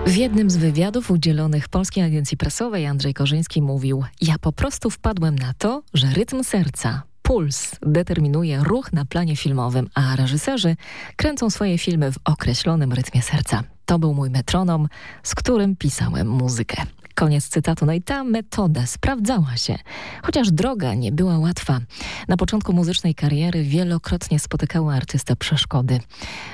[0.05, 5.35] W jednym z wywiadów udzielonych Polskiej Agencji Prasowej Andrzej Korzyński mówił Ja po prostu wpadłem
[5.35, 10.75] na to, że rytm serca, puls determinuje ruch na planie filmowym, a reżyserzy
[11.15, 13.63] kręcą swoje filmy w określonym rytmie serca.
[13.85, 14.87] To był mój metronom,
[15.23, 16.83] z którym pisałem muzykę.
[17.19, 17.85] Koniec cytatu.
[17.85, 19.75] No i ta metoda sprawdzała się,
[20.23, 21.79] chociaż droga nie była łatwa.
[22.27, 25.99] Na początku muzycznej kariery wielokrotnie spotykała artysta przeszkody.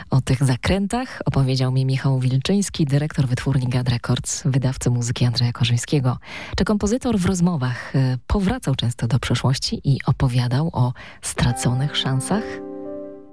[0.09, 6.17] O tych zakrętach opowiedział mi Michał Wilczyński, dyrektor wytwórni Gad Records, wydawcy muzyki Andrzeja Korzyńskiego.
[6.57, 12.62] Czy kompozytor w rozmowach y, powracał często do przeszłości i opowiadał o straconych szansach?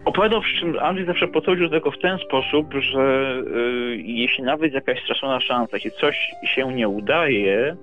[0.05, 4.73] Opowiadał, przy czym Andrzej zawsze podchodził do tego w ten sposób, że y, jeśli nawet
[4.75, 7.77] jakaś stracona szansa, jeśli coś się nie udaje,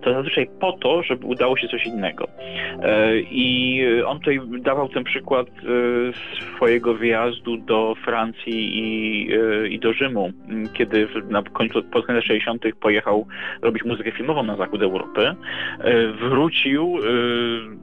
[0.00, 2.28] to zazwyczaj po to, żeby udało się coś innego.
[2.82, 5.52] E, I on tutaj dawał ten przykład e,
[6.56, 12.06] swojego wyjazdu do Francji i, e, i do Rzymu, m, kiedy w- na końcu pod
[12.06, 12.62] koniec 60.
[12.80, 13.26] pojechał
[13.62, 15.34] robić muzykę filmową na zachód Europy.
[15.80, 17.02] E, Wrócił, e,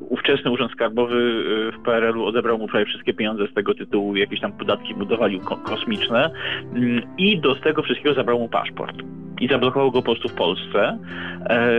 [0.09, 1.43] ówczesny Urząd Skarbowy
[1.79, 5.57] w PRL-u odebrał mu prawie wszystkie pieniądze z tego tytułu, jakieś tam podatki budowali ko-
[5.57, 6.29] kosmiczne
[6.73, 8.95] mm, i do tego wszystkiego zabrał mu paszport.
[9.41, 10.97] I zablokował go po prostu w Polsce.
[11.49, 11.69] E,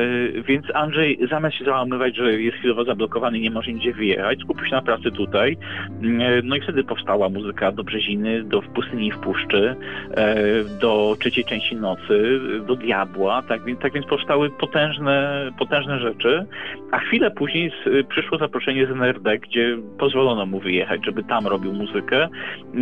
[0.42, 4.66] więc Andrzej zamiast się załamywać, że jest chwilowo zablokowany i nie może nigdzie wyjechać, skupił
[4.66, 5.57] się na pracy tutaj.
[6.02, 9.76] E, No i wtedy powstała muzyka do Brzeziny, do W pustyni i w puszczy,
[10.11, 10.36] e,
[10.80, 13.42] do trzeciej części nocy, do Diabła.
[13.42, 16.46] Tak więc, tak więc powstały potężne, potężne rzeczy.
[16.90, 21.72] A chwilę później z, przyszło zaproszenie z NRD, gdzie pozwolono mu wyjechać, żeby tam robił
[21.72, 22.28] muzykę.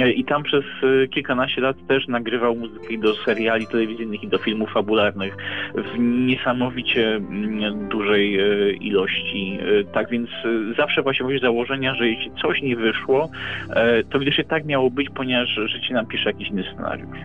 [0.01, 4.29] E, I tam przez e, kilkanaście lat też nagrywał muzykę i do seriali telewizyjnych, i
[4.29, 5.37] do filmów fabularnych
[5.75, 9.59] w niesamowicie mm, dużej e, ilości.
[9.81, 13.31] E, Tak więc e, zawsze właśnie z założenia, że jeśli coś nie wyszło,
[14.11, 17.19] to widocznie tak miało być, ponieważ życie nam pisze jakiś inny scenariusz.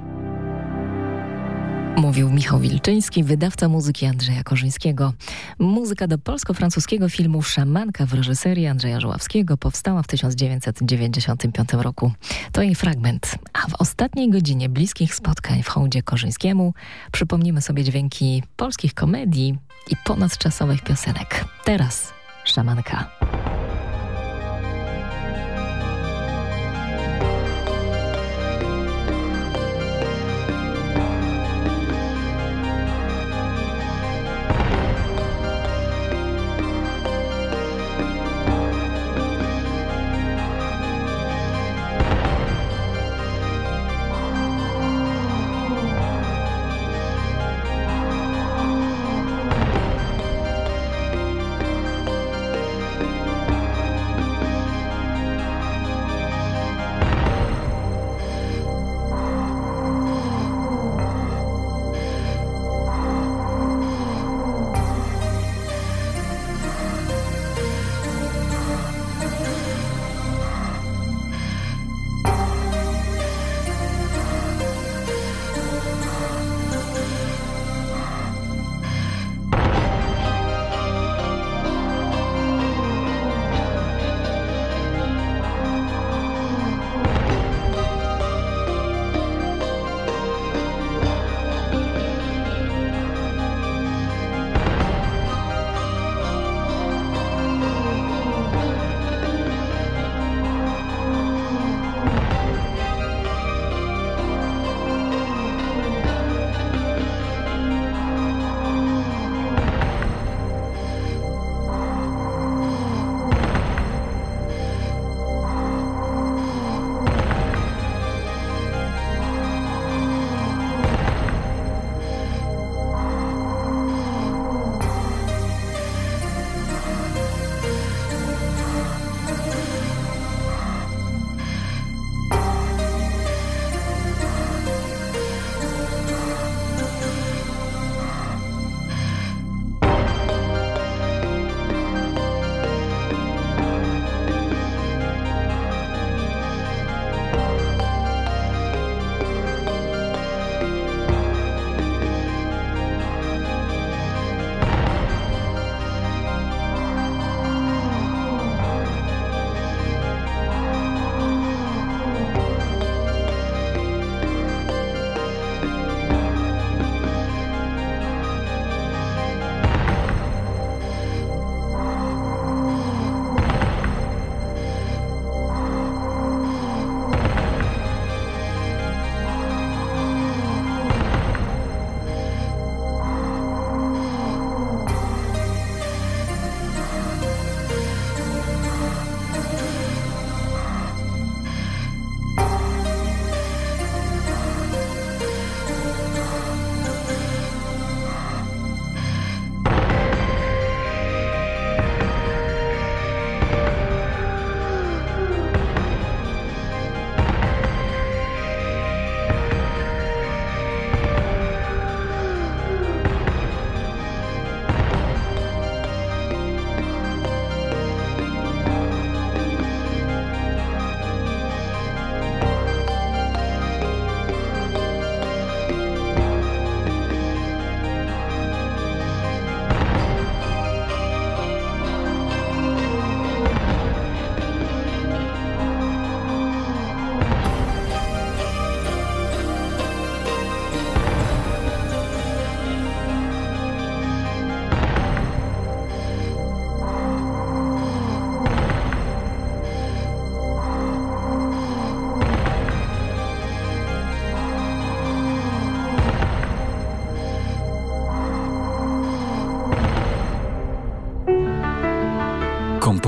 [1.99, 5.13] Mówił Michał Wilczyński, wydawca muzyki Andrzeja Korzyńskiego.
[5.59, 12.11] Muzyka do polsko-francuskiego filmu Szamanka w reżyserii Andrzeja Żuławskiego powstała w 1995 roku.
[12.51, 13.35] To jej fragment.
[13.53, 16.73] A w ostatniej godzinie bliskich spotkań w hołdzie Korzyńskiemu
[17.11, 19.57] przypomnimy sobie dźwięki polskich komedii
[19.91, 21.45] i ponadczasowych piosenek.
[21.63, 23.09] Teraz Szamanka.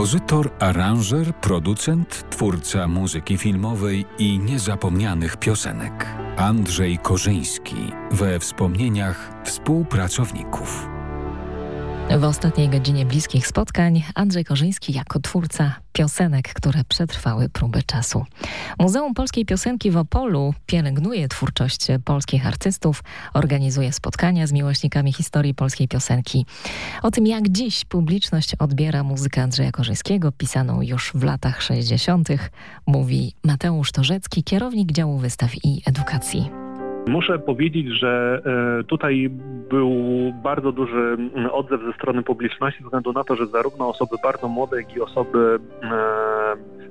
[0.02, 6.06] Kompozytor, aranżer, producent, twórca muzyki filmowej i niezapomnianych piosenek.
[6.38, 7.76] Andrzej Korzyński
[8.12, 10.91] we wspomnieniach współpracowników.
[12.10, 18.26] W ostatniej godzinie bliskich spotkań Andrzej Korzyński jako twórca piosenek, które przetrwały próby czasu.
[18.80, 25.88] Muzeum Polskiej Piosenki w Opolu pielęgnuje twórczość polskich artystów, organizuje spotkania z miłośnikami historii polskiej
[25.88, 26.46] piosenki.
[27.02, 32.30] O tym, jak dziś publiczność odbiera muzykę Andrzeja Korzyńskiego, pisaną już w latach 60.,
[32.88, 36.61] mówi Mateusz Torzecki, kierownik działu wystaw i edukacji.
[37.08, 38.42] Muszę powiedzieć, że
[38.80, 39.30] e, tutaj
[39.70, 39.92] był
[40.44, 41.18] bardzo duży
[41.52, 45.02] odzew ze strony publiczności, ze względu na to, że zarówno osoby bardzo młode, jak i
[45.02, 45.60] osoby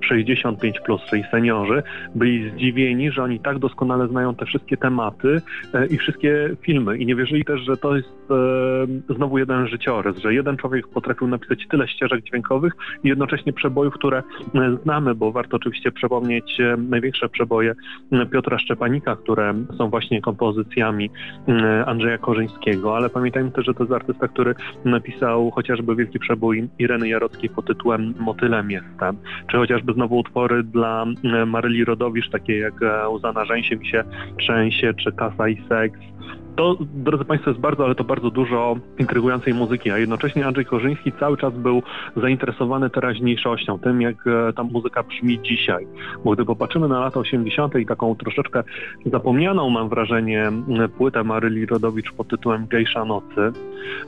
[0.00, 1.82] 65 plus, czyli seniorzy,
[2.14, 5.42] byli zdziwieni, że oni tak doskonale znają te wszystkie tematy
[5.74, 6.98] e, i wszystkie filmy.
[6.98, 8.08] I nie wierzyli też, że to jest
[9.10, 12.72] e, znowu jeden życiorys, że jeden człowiek potrafił napisać tyle ścieżek dźwiękowych
[13.04, 14.22] i jednocześnie przebojów, które
[14.82, 17.74] znamy, bo warto oczywiście przypomnieć największe przeboje
[18.32, 21.10] Piotra Szczepanika, które są właśnie kompozycjami
[21.86, 27.08] Andrzeja Korzyńskiego, ale pamiętajmy też, że to jest artysta, który napisał chociażby wielki przebój Ireny
[27.08, 29.16] Jarockiej pod tytułem Motylem jestem,
[29.50, 31.06] czy chociażby znowu utwory dla
[31.46, 32.74] Maryli Rodowicz, takie jak
[33.08, 34.04] Łza na rzęsie mi się
[34.38, 36.00] trzęsie, czy Kasa i seks,
[36.56, 41.12] to, drodzy Państwo, jest bardzo, ale to bardzo dużo intrygującej muzyki, a jednocześnie Andrzej Korzyński
[41.20, 41.82] cały czas był
[42.16, 45.86] zainteresowany teraźniejszością, tym jak e, ta muzyka brzmi dzisiaj.
[46.24, 47.74] Bo gdy popatrzymy na lata 80.
[47.74, 48.62] i taką troszeczkę
[49.06, 50.52] zapomnianą, mam wrażenie,
[50.98, 53.52] płytę Maryli Rodowicz pod tytułem Gejsza Nocy.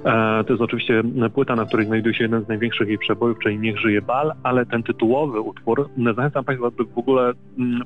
[0.04, 1.02] E, to jest oczywiście
[1.34, 4.66] płyta, na której znajduje się jeden z największych jej przebojów, czyli Niech żyje bal, ale
[4.66, 7.32] ten tytułowy utwór, zachęcam Państwa, by w ogóle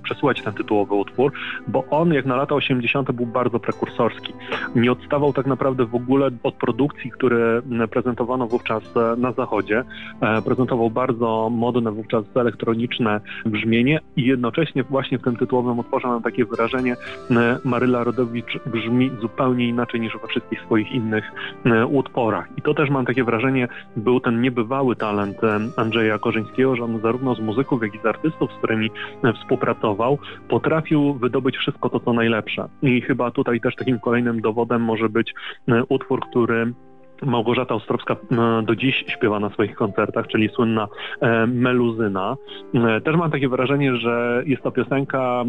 [0.03, 1.33] przesłuchać ten tytułowy utwór,
[1.69, 3.13] bo on jak na lata 80.
[3.13, 4.33] był bardzo prekursorski
[4.75, 9.85] nie odstawał tak naprawdę w ogóle od produkcji, które prezentowano wówczas e, na zachodzie.
[10.21, 16.23] E, prezentował bardzo modne wówczas elektroniczne brzmienie i jednocześnie właśnie w tym tytułowym utworze mam
[16.23, 16.97] takie wrażenie,
[17.31, 21.25] e, Maryla Rodowicz brzmi zupełnie inaczej niż we wszystkich swoich innych
[21.89, 22.49] utworach.
[22.57, 25.37] I to też mam takie wrażenie, był ten niebywały talent
[25.77, 28.91] Andrzeja Korzyńskiego, że on zarówno z muzyków, jak i z artystów, z którymi
[29.41, 30.19] współpracował,
[30.49, 32.69] potrafił wydobyć wszystko to, co najlepsze.
[32.83, 35.35] I chyba tutaj też takim kolejnym dowodem może być
[35.69, 36.73] e, utwór, który
[37.23, 40.89] Małgorzata Ostrowska e, do dziś śpiewa na swoich koncertach, czyli słynna
[41.21, 42.37] e, Meluzyna.
[43.05, 45.45] Też mam takie wrażenie, że jest to piosenka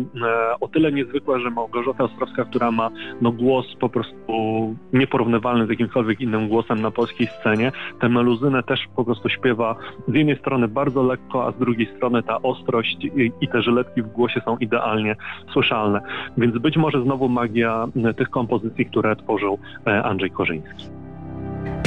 [0.62, 2.90] o tyle niezwykła, że Małgorzata Ostrowska, która ma
[3.22, 8.88] no, głos po prostu nieporównywalny z jakimkolwiek innym głosem na polskiej scenie, tę meluzynę też
[8.96, 9.76] po prostu śpiewa
[10.08, 12.98] z jednej strony bardzo lekko, a z drugiej strony ta ostrość
[13.42, 15.16] i te żyletki w głosie są idealnie
[15.54, 16.02] słyszalne.
[16.38, 17.88] Więc być może znowu magia
[18.18, 19.60] tych kompozycji, które tworzył
[20.04, 21.07] Andrzej Korzyński.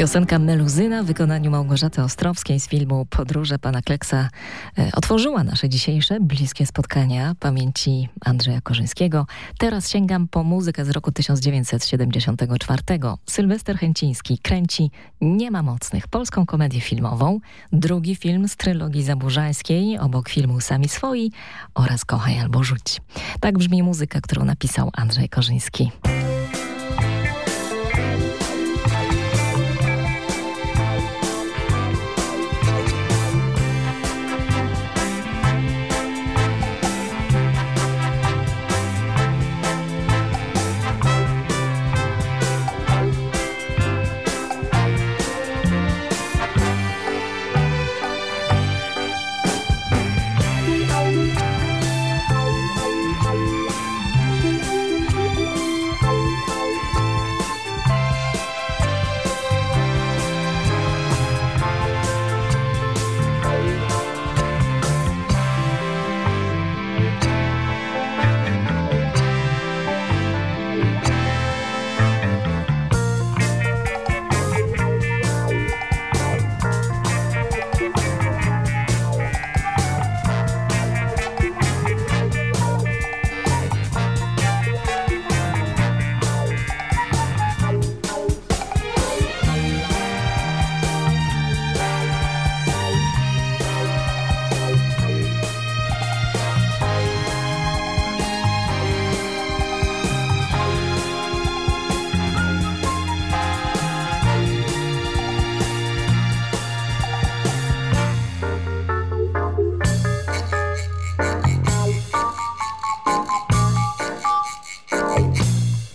[0.00, 4.28] Piosenka Meluzyna w wykonaniu Małgorzaty Ostrowskiej z filmu Podróże pana Kleksa
[4.78, 9.26] e, otworzyła nasze dzisiejsze bliskie spotkania pamięci Andrzeja Korzyńskiego.
[9.58, 12.82] Teraz sięgam po muzykę z roku 1974.
[13.26, 17.40] Sylwester Chęciński kręci Nie ma mocnych polską komedię filmową,
[17.72, 21.32] drugi film z trylogii zaburzańskiej obok filmu Sami swoi
[21.74, 23.00] oraz Kochaj albo rzuć.
[23.40, 25.90] Tak brzmi muzyka, którą napisał Andrzej Korzyński.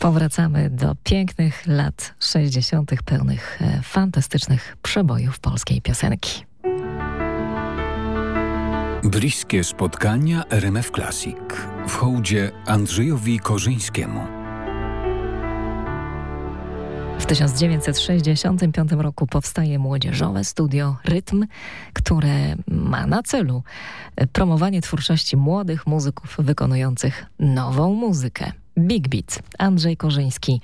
[0.05, 2.91] Powracamy do pięknych lat 60.
[3.05, 6.45] pełnych e, fantastycznych przebojów polskiej piosenki.
[9.03, 11.37] Bliskie spotkania RMF Classic
[11.87, 14.21] w hołdzie Andrzejowi Korzyńskiemu.
[17.19, 21.45] W 1965 roku powstaje młodzieżowe studio Rytm,
[21.93, 23.63] które ma na celu
[24.33, 28.51] promowanie twórczości młodych muzyków wykonujących nową muzykę.
[28.77, 29.39] Big Beat.
[29.57, 30.61] Andrzej Korzyński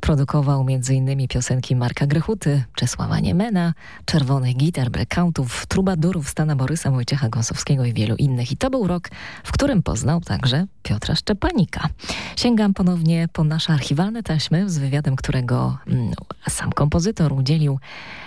[0.00, 1.28] produkował m.in.
[1.28, 8.16] piosenki Marka Grechuty, Czesława Niemena, Czerwonych Gitar, Blackoutów, Trubadurów, Stana Borysa, Wojciecha Gąsowskiego i wielu
[8.16, 8.52] innych.
[8.52, 9.08] I to był rok,
[9.44, 11.88] w którym poznał także Piotra Szczepanika.
[12.36, 16.12] Sięgam ponownie po nasze archiwalne taśmy z wywiadem, którego mm,
[16.48, 17.78] sam kompozytor udzielił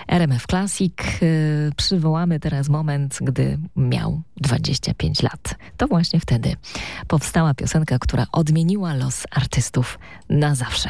[0.07, 0.93] RMF Classic.
[1.21, 5.55] Yy, przywołamy teraz moment, gdy miał 25 lat.
[5.77, 6.55] To właśnie wtedy
[7.07, 9.99] powstała piosenka, która odmieniła los artystów
[10.29, 10.89] na zawsze.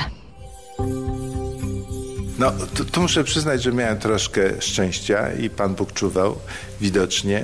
[2.40, 6.40] No, tu, tu, muszę przyznać, że miałem troszkę szczęścia i Pan Bóg czuwał
[6.82, 7.44] widocznie.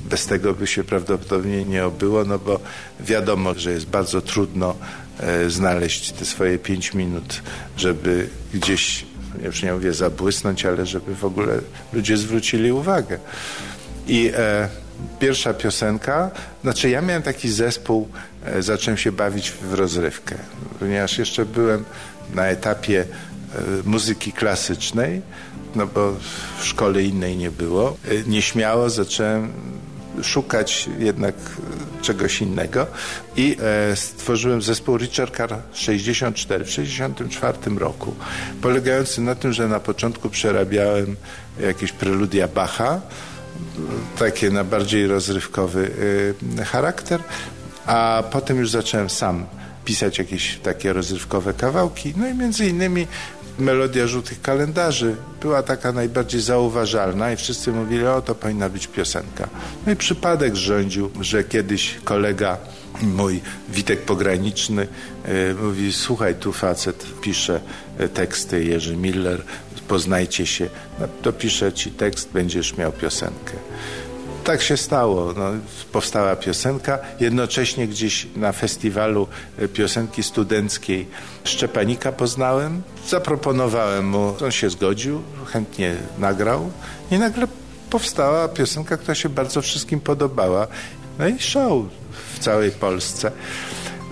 [0.00, 2.60] Bez tego by się prawdopodobnie nie obyło, no bo
[3.00, 4.74] wiadomo, że jest bardzo trudno
[5.20, 7.42] e, znaleźć te swoje pięć minut,
[7.76, 9.06] żeby gdzieś,
[9.42, 11.60] już nie mówię zabłysnąć, ale żeby w ogóle
[11.92, 13.18] ludzie zwrócili uwagę.
[14.06, 14.68] I e,
[15.18, 16.30] pierwsza piosenka,
[16.62, 18.08] znaczy ja miałem taki zespół,
[18.44, 20.36] e, zacząłem się bawić w rozrywkę,
[20.78, 21.84] ponieważ jeszcze byłem
[22.34, 25.22] na etapie e, muzyki klasycznej,
[25.74, 26.12] no bo
[26.58, 27.96] w szkole innej nie było.
[28.08, 29.52] E, nieśmiało zacząłem
[30.22, 31.34] szukać jednak
[32.02, 32.86] czegoś innego
[33.36, 33.56] i
[33.94, 38.14] stworzyłem zespół Richard Carr 64 w 64 roku,
[38.62, 41.16] polegający na tym, że na początku przerabiałem
[41.60, 43.00] jakieś preludia Bacha,
[44.18, 45.90] takie na bardziej rozrywkowy
[46.60, 47.20] y, charakter,
[47.86, 49.46] a potem już zacząłem sam
[49.84, 52.14] pisać jakieś takie rozrywkowe kawałki.
[52.16, 53.06] No i między innymi
[53.58, 59.48] melodia żółtych kalendarzy była taka najbardziej zauważalna i wszyscy mówili, o to powinna być piosenka.
[59.86, 62.58] No i przypadek rządził, że kiedyś kolega
[63.02, 64.88] mój Witek Pograniczny
[65.28, 67.60] y, mówi, słuchaj tu facet pisze
[68.14, 69.42] teksty Jerzy Miller,
[69.88, 70.68] poznajcie się,
[71.00, 73.52] no, dopiszę ci tekst, będziesz miał piosenkę.
[74.44, 75.32] Tak się stało.
[75.36, 75.50] No,
[75.92, 76.98] powstała piosenka.
[77.20, 79.28] Jednocześnie gdzieś na festiwalu
[79.74, 81.08] piosenki studenckiej
[81.44, 82.82] Szczepanika poznałem.
[83.08, 86.70] Zaproponowałem mu, on się zgodził, chętnie nagrał
[87.10, 87.46] i nagle
[87.90, 90.66] powstała piosenka, która się bardzo wszystkim podobała.
[91.18, 91.84] No i show
[92.34, 93.32] w całej Polsce.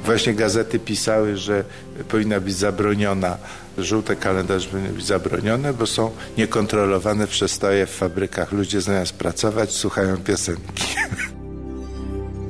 [0.04, 1.64] Właśnie gazety pisały, że
[2.08, 3.38] powinna być zabroniona
[3.78, 8.52] żółte kalendarze powinny być zabronione, bo są niekontrolowane przestoje w fabrykach.
[8.52, 10.84] Ludzie zamiast pracować słuchają piosenki.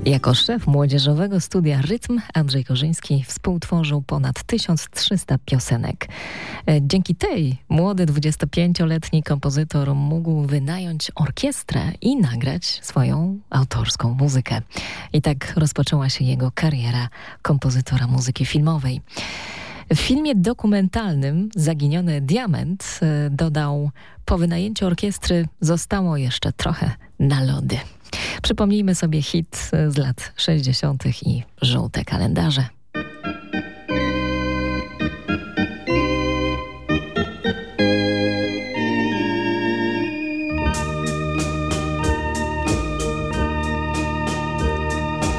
[0.07, 6.09] Jako szef młodzieżowego studia Rytm Andrzej Korzyński współtworzył ponad 1300 piosenek.
[6.67, 14.63] E, dzięki tej młody 25-letni kompozytor mógł wynająć orkiestrę i nagrać swoją autorską muzykę.
[15.13, 17.09] I tak rozpoczęła się jego kariera
[17.43, 19.01] kompozytora muzyki filmowej.
[19.95, 23.91] W filmie dokumentalnym Zaginiony Diament e, dodał
[24.25, 27.77] po wynajęciu orkiestry zostało jeszcze trochę na lody.
[28.43, 31.05] Przypomnijmy sobie hit z lat 60.
[31.23, 32.67] i żółte kalendarze.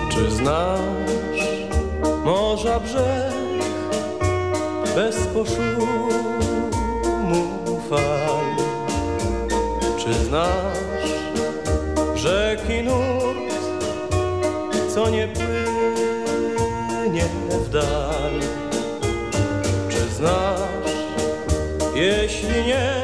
[0.09, 0.79] Czy znasz
[2.25, 3.33] morza brzeg
[4.95, 6.09] bez poszumu
[7.89, 8.43] fal?
[9.97, 10.72] Czy znasz
[20.23, 20.93] znasz?
[21.95, 23.03] Jeśli nie,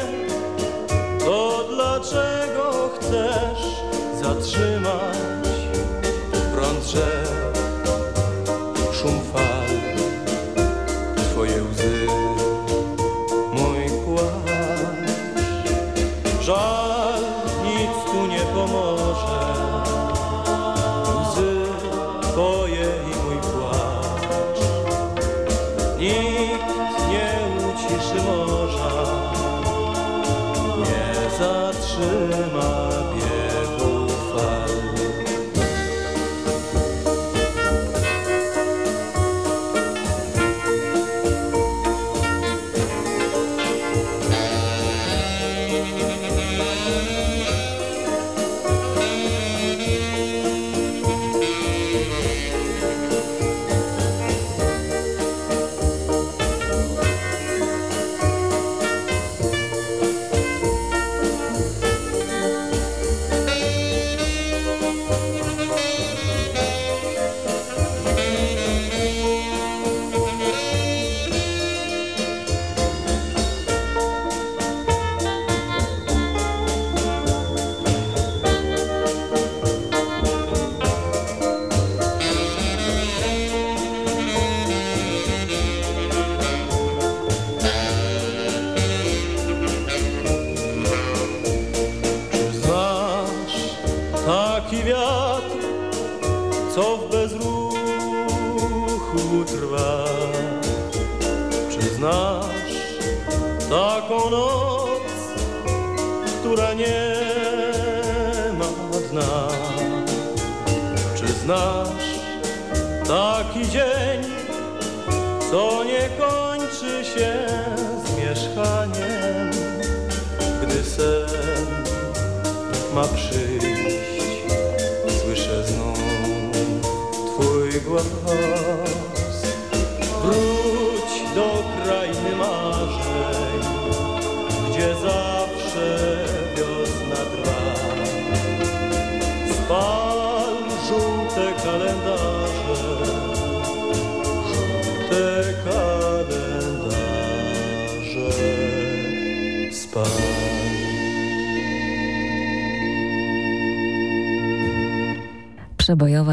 [1.19, 3.63] to dlaczego chcesz
[4.21, 5.57] zatrzymać
[6.55, 7.38] prąd rzek,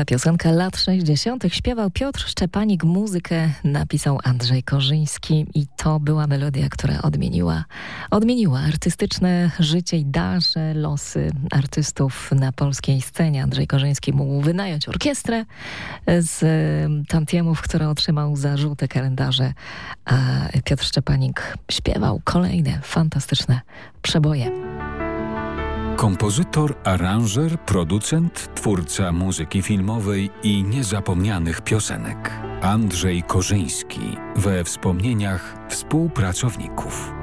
[0.07, 1.45] piosenka lat 60.
[1.49, 7.65] śpiewał Piotr Szczepanik, muzykę napisał Andrzej Korzyński i to była melodia, która odmieniła,
[8.11, 13.43] odmieniła artystyczne życie i dalsze losy artystów na polskiej scenie.
[13.43, 15.45] Andrzej Korzyński mógł wynająć orkiestrę
[16.19, 16.45] z
[17.09, 19.53] tantiemów, które otrzymał za żółte kalendarze,
[20.05, 20.15] a
[20.65, 23.61] Piotr Szczepanik śpiewał kolejne fantastyczne
[24.03, 24.66] przeboje.
[25.97, 32.31] Kompozytor, aranżer, producent, twórca muzyki filmowej i niezapomnianych piosenek.
[32.63, 37.16] Andrzej Korzyński we wspomnieniach współpracowników.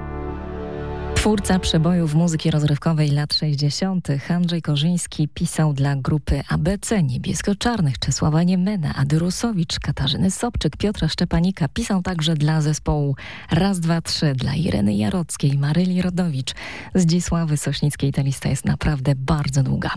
[1.23, 4.07] Twórca przebojów muzyki rozrywkowej lat 60.
[4.29, 11.67] Andrzej Korzyński pisał dla grupy ABC Niebiesko-Czarnych Czesława Niemena, Ady Rusowicz, Katarzyny Sobczyk, Piotra Szczepanika.
[11.67, 13.15] Pisał także dla zespołu
[13.51, 16.53] Raz, Dwa, Trzy, dla Ireny Jarockiej, Maryli Rodowicz,
[16.95, 18.11] Zdzisławy Sośnickiej.
[18.11, 19.91] Ta lista jest naprawdę bardzo długa.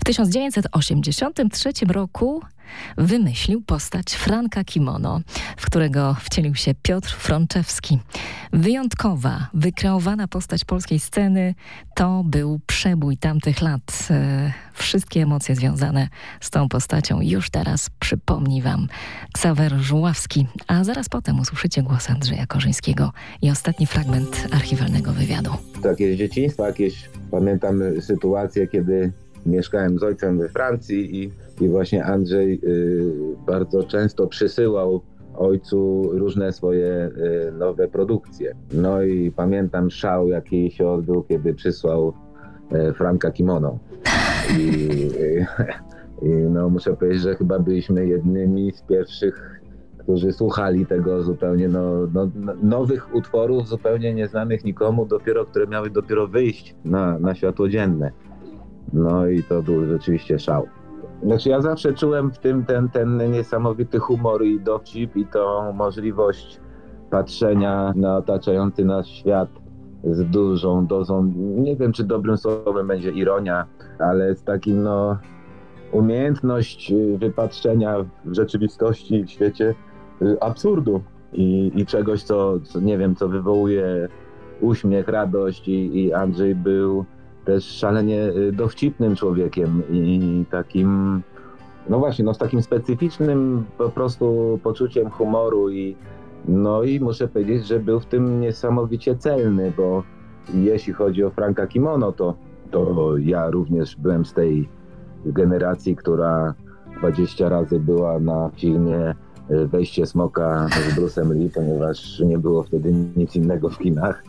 [0.00, 2.42] W 1983 roku
[2.96, 5.20] wymyślił postać Franka Kimono,
[5.56, 7.98] w którego wcielił się Piotr Frączewski.
[8.52, 11.54] Wyjątkowa, wykreowana postać polskiej sceny
[11.94, 14.08] to był przebój tamtych lat.
[14.10, 16.08] E, wszystkie emocje związane
[16.40, 18.88] z tą postacią już teraz przypomni wam
[19.32, 23.12] Ksawer Żuławski, a zaraz potem usłyszycie głos Andrzeja Korzyńskiego
[23.42, 25.50] i ostatni fragment archiwalnego wywiadu.
[25.82, 29.12] Takie z dzieciństwa jakieś, pamiętam sytuację, kiedy
[29.46, 31.32] mieszkałem z ojcem we Francji i,
[31.64, 33.12] i właśnie Andrzej y,
[33.46, 35.00] bardzo często przysyłał
[35.36, 37.10] ojcu różne swoje
[37.48, 38.54] y, nowe produkcje.
[38.72, 42.12] No i pamiętam szał, jaki się odbył, kiedy przysłał
[42.72, 43.78] y, Franka Kimono.
[44.58, 44.88] I,
[46.22, 49.60] I, no, muszę powiedzieć, że chyba byliśmy jednymi z pierwszych,
[49.98, 52.30] którzy słuchali tego zupełnie no, no,
[52.62, 58.12] nowych utworów, zupełnie nieznanych nikomu, dopiero, które miały dopiero wyjść na, na światło dzienne.
[58.92, 60.66] No i to był rzeczywiście szał.
[61.22, 66.60] Znaczy ja zawsze czułem w tym ten, ten niesamowity humor i dowcip i tą możliwość
[67.10, 69.48] patrzenia na otaczający nas świat
[70.04, 73.66] z dużą dozą, nie wiem czy dobrym słowem będzie ironia,
[73.98, 75.18] ale z takim no
[75.92, 79.74] umiejętność wypatrzenia w rzeczywistości, w świecie
[80.22, 84.08] y, absurdu i, i czegoś, co, co, nie wiem, co wywołuje
[84.60, 87.04] uśmiech, radość i, i Andrzej był
[87.46, 91.20] też szalenie y, dowcipnym człowiekiem i takim,
[91.88, 95.96] no właśnie, no z takim specyficznym po prostu poczuciem humoru i
[96.48, 100.02] no i muszę powiedzieć, że był w tym niesamowicie celny, bo
[100.54, 102.34] jeśli chodzi o Franka Kimono, to,
[102.70, 104.68] to ja również byłem z tej
[105.24, 106.54] generacji, która
[106.98, 109.14] 20 razy była na filmie
[109.50, 114.24] y, Wejście Smoka z Bruce'em Lee, ponieważ nie było wtedy nic innego w kinach.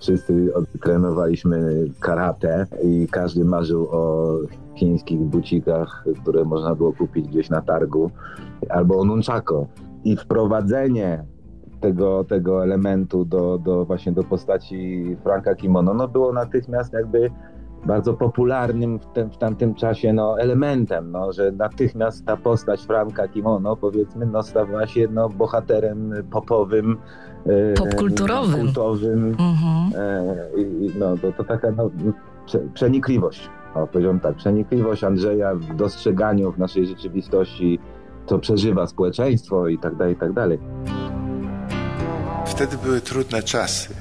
[0.00, 4.34] Wszyscy trenowaliśmy karate i każdy marzył o
[4.74, 8.10] chińskich bucikach, które można było kupić gdzieś na targu,
[8.68, 9.66] albo o nunchako.
[10.04, 11.24] I wprowadzenie
[11.80, 17.30] tego, tego elementu do, do właśnie do postaci Franka Kimono no było natychmiast jakby
[17.86, 23.28] bardzo popularnym w, tym, w tamtym czasie no, elementem, no, że natychmiast ta postać Franka
[23.28, 26.98] Kimono powiedzmy no, stawała się no, bohaterem popowym,
[27.76, 28.60] popkulturowym.
[28.60, 29.36] kultowym.
[29.38, 29.92] Mhm.
[29.96, 31.90] E, i, no, to, to taka no,
[32.46, 33.50] prze, przenikliwość.
[33.74, 37.78] O, powiedziałbym tak, przenikliwość Andrzeja w dostrzeganiu w naszej rzeczywistości,
[38.26, 40.58] co przeżywa społeczeństwo i tak dalej, i tak dalej.
[42.46, 43.94] Wtedy były trudne czasy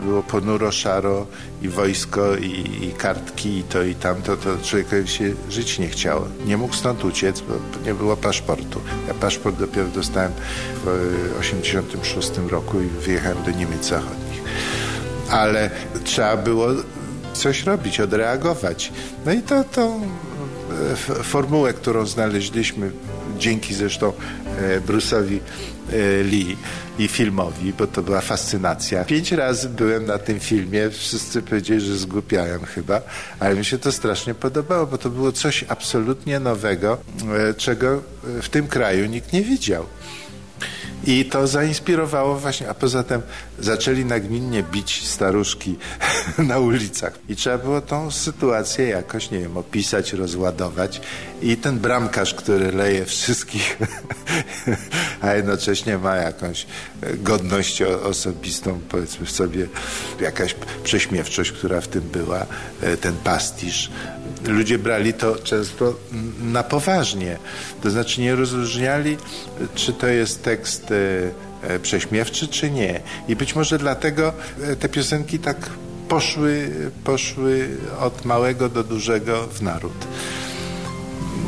[0.00, 1.26] było ponuro, szaro
[1.62, 6.26] i wojsko, i, i, kartki, i to, i tamto, to człowiekowi się żyć nie chciało.
[6.46, 8.80] Nie mógł stąd uciec, bo nie było paszportu.
[9.08, 10.32] Ja paszport dopiero dostałem
[10.84, 14.42] w 1986 roku i wyjechałem do Niemiec Zachodnich.
[15.30, 15.70] Ale
[16.04, 16.68] trzeba było
[17.32, 18.92] coś robić, odreagować.
[19.26, 20.00] No i to, to
[21.22, 22.90] formułę, którą znaleźliśmy
[23.38, 24.12] dzięki zresztą
[24.58, 25.40] e, Bruce'owi e,
[26.24, 26.56] Lee
[26.98, 29.04] i filmowi, bo to była fascynacja.
[29.04, 33.00] Pięć razy byłem na tym filmie, wszyscy powiedzieli, że zgłupiałem chyba,
[33.40, 36.98] ale mi się to strasznie podobało, bo to było coś absolutnie nowego,
[37.50, 38.02] e, czego
[38.42, 39.86] w tym kraju nikt nie widział.
[41.06, 43.22] I to zainspirowało właśnie, a poza tym
[43.58, 45.78] zaczęli nagminnie bić staruszki
[46.48, 47.12] na ulicach.
[47.28, 51.00] I trzeba było tą sytuację jakoś, nie wiem, opisać, rozładować.
[51.42, 53.78] I ten bramkarz, który leje wszystkich,
[55.22, 56.66] a jednocześnie ma jakąś
[57.18, 59.66] godność osobistą, powiedzmy w sobie,
[60.20, 62.46] jakaś prześmiewczość, która w tym była,
[62.82, 63.90] e, ten pastisz.
[64.46, 65.94] Ludzie brali to często
[66.42, 67.38] na poważnie.
[67.82, 69.16] To znaczy nie rozróżniali,
[69.74, 70.92] czy to jest tekst
[71.62, 73.00] e, prześmiewczy, czy nie.
[73.28, 74.32] I być może dlatego
[74.62, 75.70] e, te piosenki tak
[76.08, 76.70] poszły,
[77.04, 77.68] poszły
[78.00, 80.06] od małego do dużego w naród.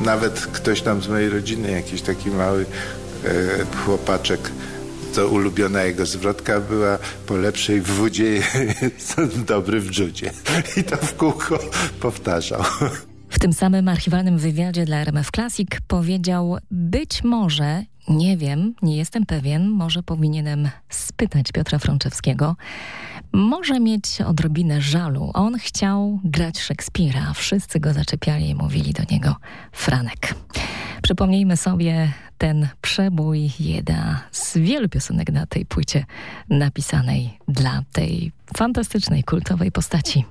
[0.04, 2.66] Nawet ktoś tam z mojej rodziny, jakiś taki mały
[3.24, 4.40] e, chłopaczek,
[5.14, 10.32] to ulubiona jego zwrotka była po lepszej w wódzie jest dobry w dżudzie.
[10.76, 11.58] I to w kółko
[12.00, 12.62] powtarzał.
[13.28, 19.26] W tym samym archiwalnym wywiadzie dla RMF Classic powiedział, być może, nie wiem, nie jestem
[19.26, 22.56] pewien, może powinienem spytać Piotra Frączewskiego,
[23.32, 25.30] może mieć odrobinę żalu.
[25.34, 29.36] On chciał grać Szekspira, a wszyscy go zaczepiali i mówili do niego
[29.72, 30.34] Franek.
[31.02, 36.04] Przypomnijmy sobie ten przebój, jedna z wielu piosenek na tej płycie
[36.48, 40.24] napisanej dla tej fantastycznej, kultowej postaci.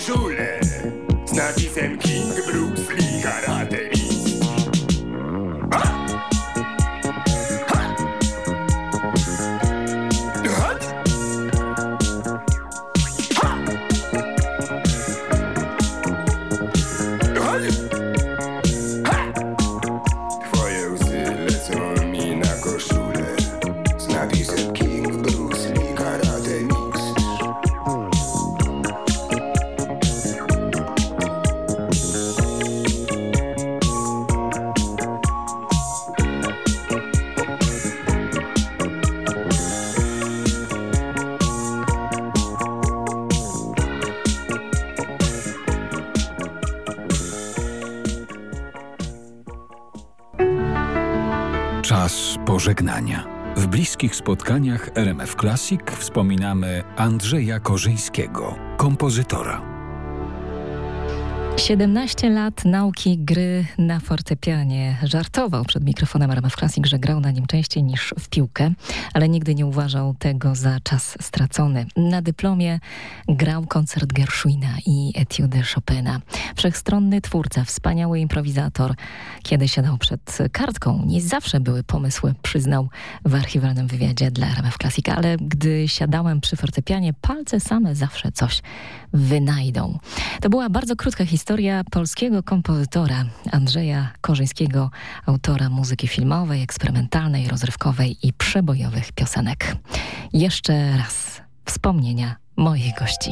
[0.00, 1.69] Na koszulę
[54.50, 59.69] spotkaniach RMF Classic wspominamy Andrzeja Korzyńskiego, kompozytora.
[61.70, 64.96] 17 lat nauki gry na fortepianie.
[65.02, 68.72] Żartował przed mikrofonem RMF Classic, że grał na nim częściej niż w piłkę,
[69.14, 71.86] ale nigdy nie uważał tego za czas stracony.
[71.96, 72.80] Na dyplomie
[73.28, 76.20] grał koncert Gershwina i etiudy Chopina.
[76.56, 78.94] Wszechstronny twórca, wspaniały improwizator.
[79.42, 82.88] Kiedy siadał przed kartką, nie zawsze były pomysły, przyznał
[83.24, 88.62] w archiwalnym wywiadzie dla RMF Classic, ale gdy siadałem przy fortepianie, palce same zawsze coś
[89.12, 89.98] wynajdą.
[90.40, 91.59] To była bardzo krótka historia
[91.90, 94.90] polskiego kompozytora Andrzeja Korzyńskiego,
[95.26, 99.76] autora muzyki filmowej, eksperymentalnej, rozrywkowej i przebojowych piosenek.
[100.32, 103.30] Jeszcze raz wspomnienia mojej gości.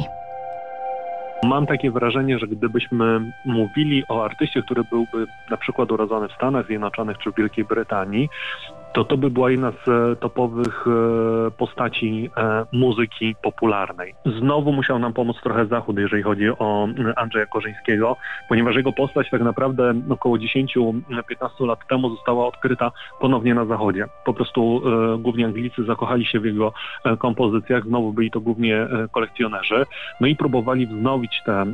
[1.43, 6.67] Mam takie wrażenie, że gdybyśmy mówili o artyście, który byłby na przykład urodzony w Stanach
[6.67, 8.29] Zjednoczonych czy w Wielkiej Brytanii,
[8.93, 14.15] to to by była jedna z e, topowych e, postaci e, muzyki popularnej.
[14.39, 18.16] Znowu musiał nam pomóc trochę Zachód, jeżeli chodzi o Andrzeja Korzyńskiego,
[18.48, 21.02] ponieważ jego postać tak naprawdę około 10-15
[21.66, 24.06] lat temu została odkryta ponownie na Zachodzie.
[24.24, 24.82] Po prostu
[25.19, 26.73] głównie Anglicy zakochali się w jego
[27.19, 29.86] kompozycjach, znowu byli to głównie kolekcjonerzy,
[30.20, 31.65] no i próbowali wznowić te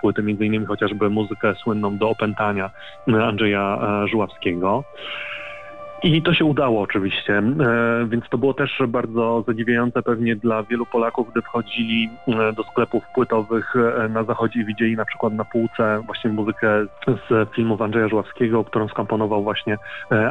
[0.00, 2.70] płyty, między innymi chociażby muzykę słynną do opętania
[3.06, 4.84] Andrzeja Żuławskiego.
[6.02, 10.86] I to się udało oczywiście, e, więc to było też bardzo zadziwiające pewnie dla wielu
[10.86, 15.44] Polaków, gdy wchodzili e, do sklepów płytowych e, na zachodzie i widzieli na przykład na
[15.44, 19.76] półce właśnie muzykę z filmów Andrzeja Żławskiego, którą skomponował właśnie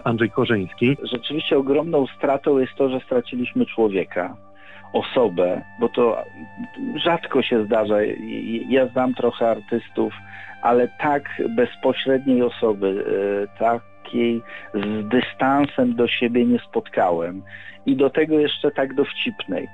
[0.04, 0.98] Andrzej Korzyński.
[1.04, 4.36] Rzeczywiście ogromną stratą jest to, że straciliśmy człowieka
[4.94, 6.24] osobę, bo to
[6.96, 7.96] rzadko się zdarza.
[8.70, 10.14] Ja znam trochę artystów,
[10.62, 11.24] ale tak
[11.56, 13.06] bezpośredniej osoby,
[13.60, 14.42] tak takiej
[14.74, 17.44] z dystansem do siebie nie spotkałem
[17.86, 19.68] i do tego jeszcze tak dowcipnej.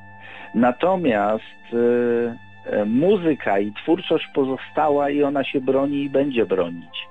[0.56, 1.44] Natomiast
[1.74, 7.08] y, muzyka i twórczość pozostała i ona się broni i będzie bronić.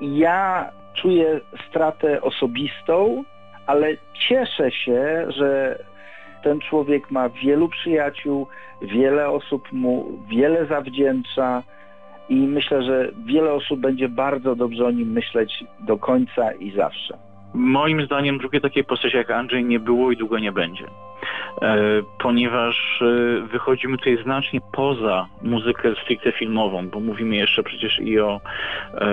[0.00, 3.24] Ja czuję stratę osobistą,
[3.66, 3.96] ale
[4.28, 5.78] cieszę się, że
[6.42, 8.46] ten człowiek ma wielu przyjaciół,
[8.82, 11.62] wiele osób mu wiele zawdzięcza,
[12.28, 17.25] i myślę, że wiele osób będzie bardzo dobrze o nim myśleć do końca i zawsze.
[17.56, 20.86] Moim zdaniem drugie takiej postaci jak Andrzej nie było i długo nie będzie.
[21.62, 21.76] E,
[22.18, 28.40] ponieważ e, wychodzimy tutaj znacznie poza muzykę stricte filmową, bo mówimy jeszcze przecież i o
[28.94, 29.08] e,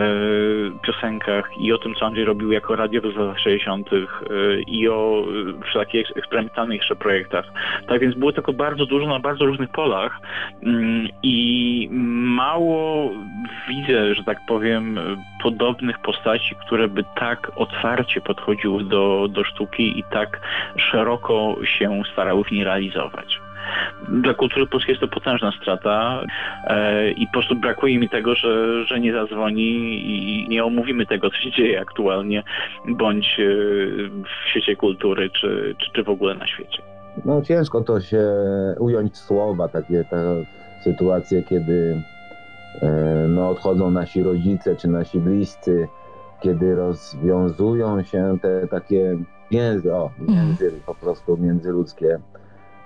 [0.81, 3.89] piosenkach, i o tym, co Andrzej robił jako radiowy w latach 60.,
[4.67, 5.25] i o
[5.65, 7.45] wszelakich eksperymentalnych jeszcze projektach.
[7.87, 10.19] Tak więc było tego bardzo dużo na bardzo różnych polach
[10.63, 11.89] mm, i
[12.35, 13.11] mało
[13.69, 14.99] widzę, że tak powiem,
[15.43, 20.39] podobnych postaci, które by tak otwarcie podchodziły do, do sztuki i tak
[20.77, 23.39] szeroko się starały w niej realizować.
[24.09, 26.23] Dla kultury polskiej jest to potężna strata
[26.63, 29.71] e, i po prostu brakuje mi tego, że, że nie zadzwoni
[30.05, 32.43] i nie omówimy tego, co się dzieje aktualnie,
[32.87, 33.43] bądź e,
[34.23, 36.81] w świecie kultury, czy, czy, czy w ogóle na świecie.
[37.25, 38.23] No ciężko to się
[38.79, 40.45] ująć słowa, takie te
[40.83, 42.01] sytuacje, kiedy
[42.81, 42.87] e,
[43.29, 45.87] no, odchodzą nasi rodzice czy nasi bliscy,
[46.43, 49.17] kiedy rozwiązują się te takie
[49.51, 50.79] więzy, o, więzy mm.
[50.85, 52.19] po prostu międzyludzkie.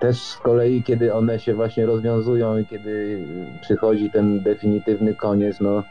[0.00, 3.24] Też z kolei, kiedy one się właśnie rozwiązują i kiedy
[3.60, 5.82] przychodzi ten definitywny koniec, no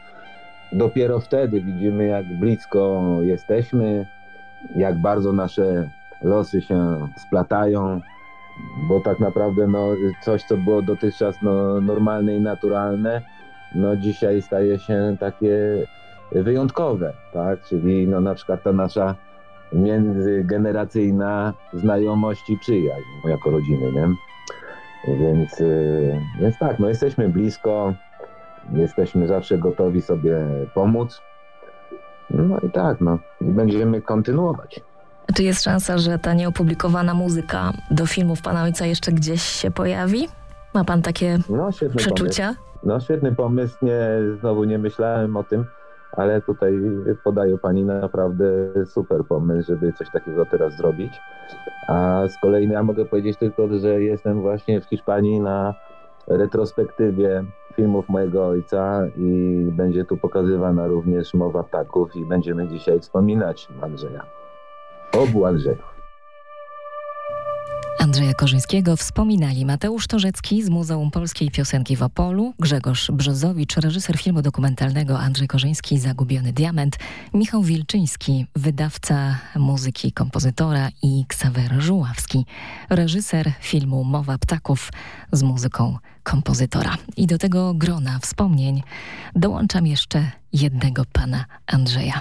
[0.72, 4.06] dopiero wtedy widzimy, jak blisko jesteśmy,
[4.76, 5.90] jak bardzo nasze
[6.22, 8.00] losy się splatają,
[8.88, 9.88] bo tak naprawdę no,
[10.22, 13.22] coś, co było dotychczas no, normalne i naturalne,
[13.74, 15.86] no dzisiaj staje się takie
[16.32, 17.62] wyjątkowe, tak?
[17.62, 19.14] Czyli no, na przykład ta nasza
[19.72, 24.08] międzygeneracyjna znajomość i przyjaźń jako rodziny, nie?
[25.14, 27.94] Więc, y, więc tak, no jesteśmy blisko,
[28.72, 31.20] jesteśmy zawsze gotowi sobie pomóc.
[32.30, 34.80] No i tak, no i będziemy kontynuować.
[35.34, 40.28] Czy jest szansa, że ta nieopublikowana muzyka do filmów Pana Ojca jeszcze gdzieś się pojawi?
[40.74, 42.44] Ma Pan takie no, przeczucia?
[42.46, 42.62] Pomysł.
[42.82, 43.98] No świetny pomysł, nie,
[44.40, 45.64] znowu nie myślałem o tym
[46.18, 46.72] ale tutaj
[47.24, 48.46] podaje Pani naprawdę
[48.86, 51.12] super pomysł, żeby coś takiego teraz zrobić.
[51.88, 55.74] A z kolei ja mogę powiedzieć tylko, że jestem właśnie w Hiszpanii na
[56.26, 63.68] retrospektywie filmów mojego ojca i będzie tu pokazywana również mowa ptaków i będziemy dzisiaj wspominać
[63.82, 64.24] Andrzeja.
[65.22, 65.97] Obu Andrzejów.
[68.08, 74.42] Andrzeja Korzyńskiego wspominali Mateusz Torzecki z Muzeum Polskiej Piosenki w Opolu, Grzegorz Brzozowicz, reżyser filmu
[74.42, 76.96] dokumentalnego Andrzej Korzyński Zagubiony Diament,
[77.34, 82.46] Michał Wilczyński, wydawca muzyki kompozytora i Ksawer Żuławski,
[82.90, 84.92] reżyser filmu Mowa Ptaków
[85.32, 86.96] z muzyką kompozytora.
[87.16, 88.82] I do tego grona wspomnień
[89.34, 92.20] dołączam jeszcze jednego pana Andrzeja.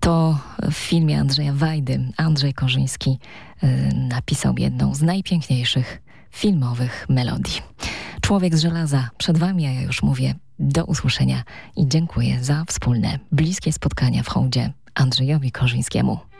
[0.00, 0.38] To
[0.70, 3.18] w filmie Andrzeja Wajdy Andrzej Korzyński
[3.62, 7.62] y, napisał jedną z najpiękniejszych filmowych melodii.
[8.20, 11.42] Człowiek z żelaza przed wami, a ja już mówię do usłyszenia
[11.76, 16.31] i dziękuję za wspólne, bliskie spotkania w hołdzie Andrzejowi Korzyńskiemu.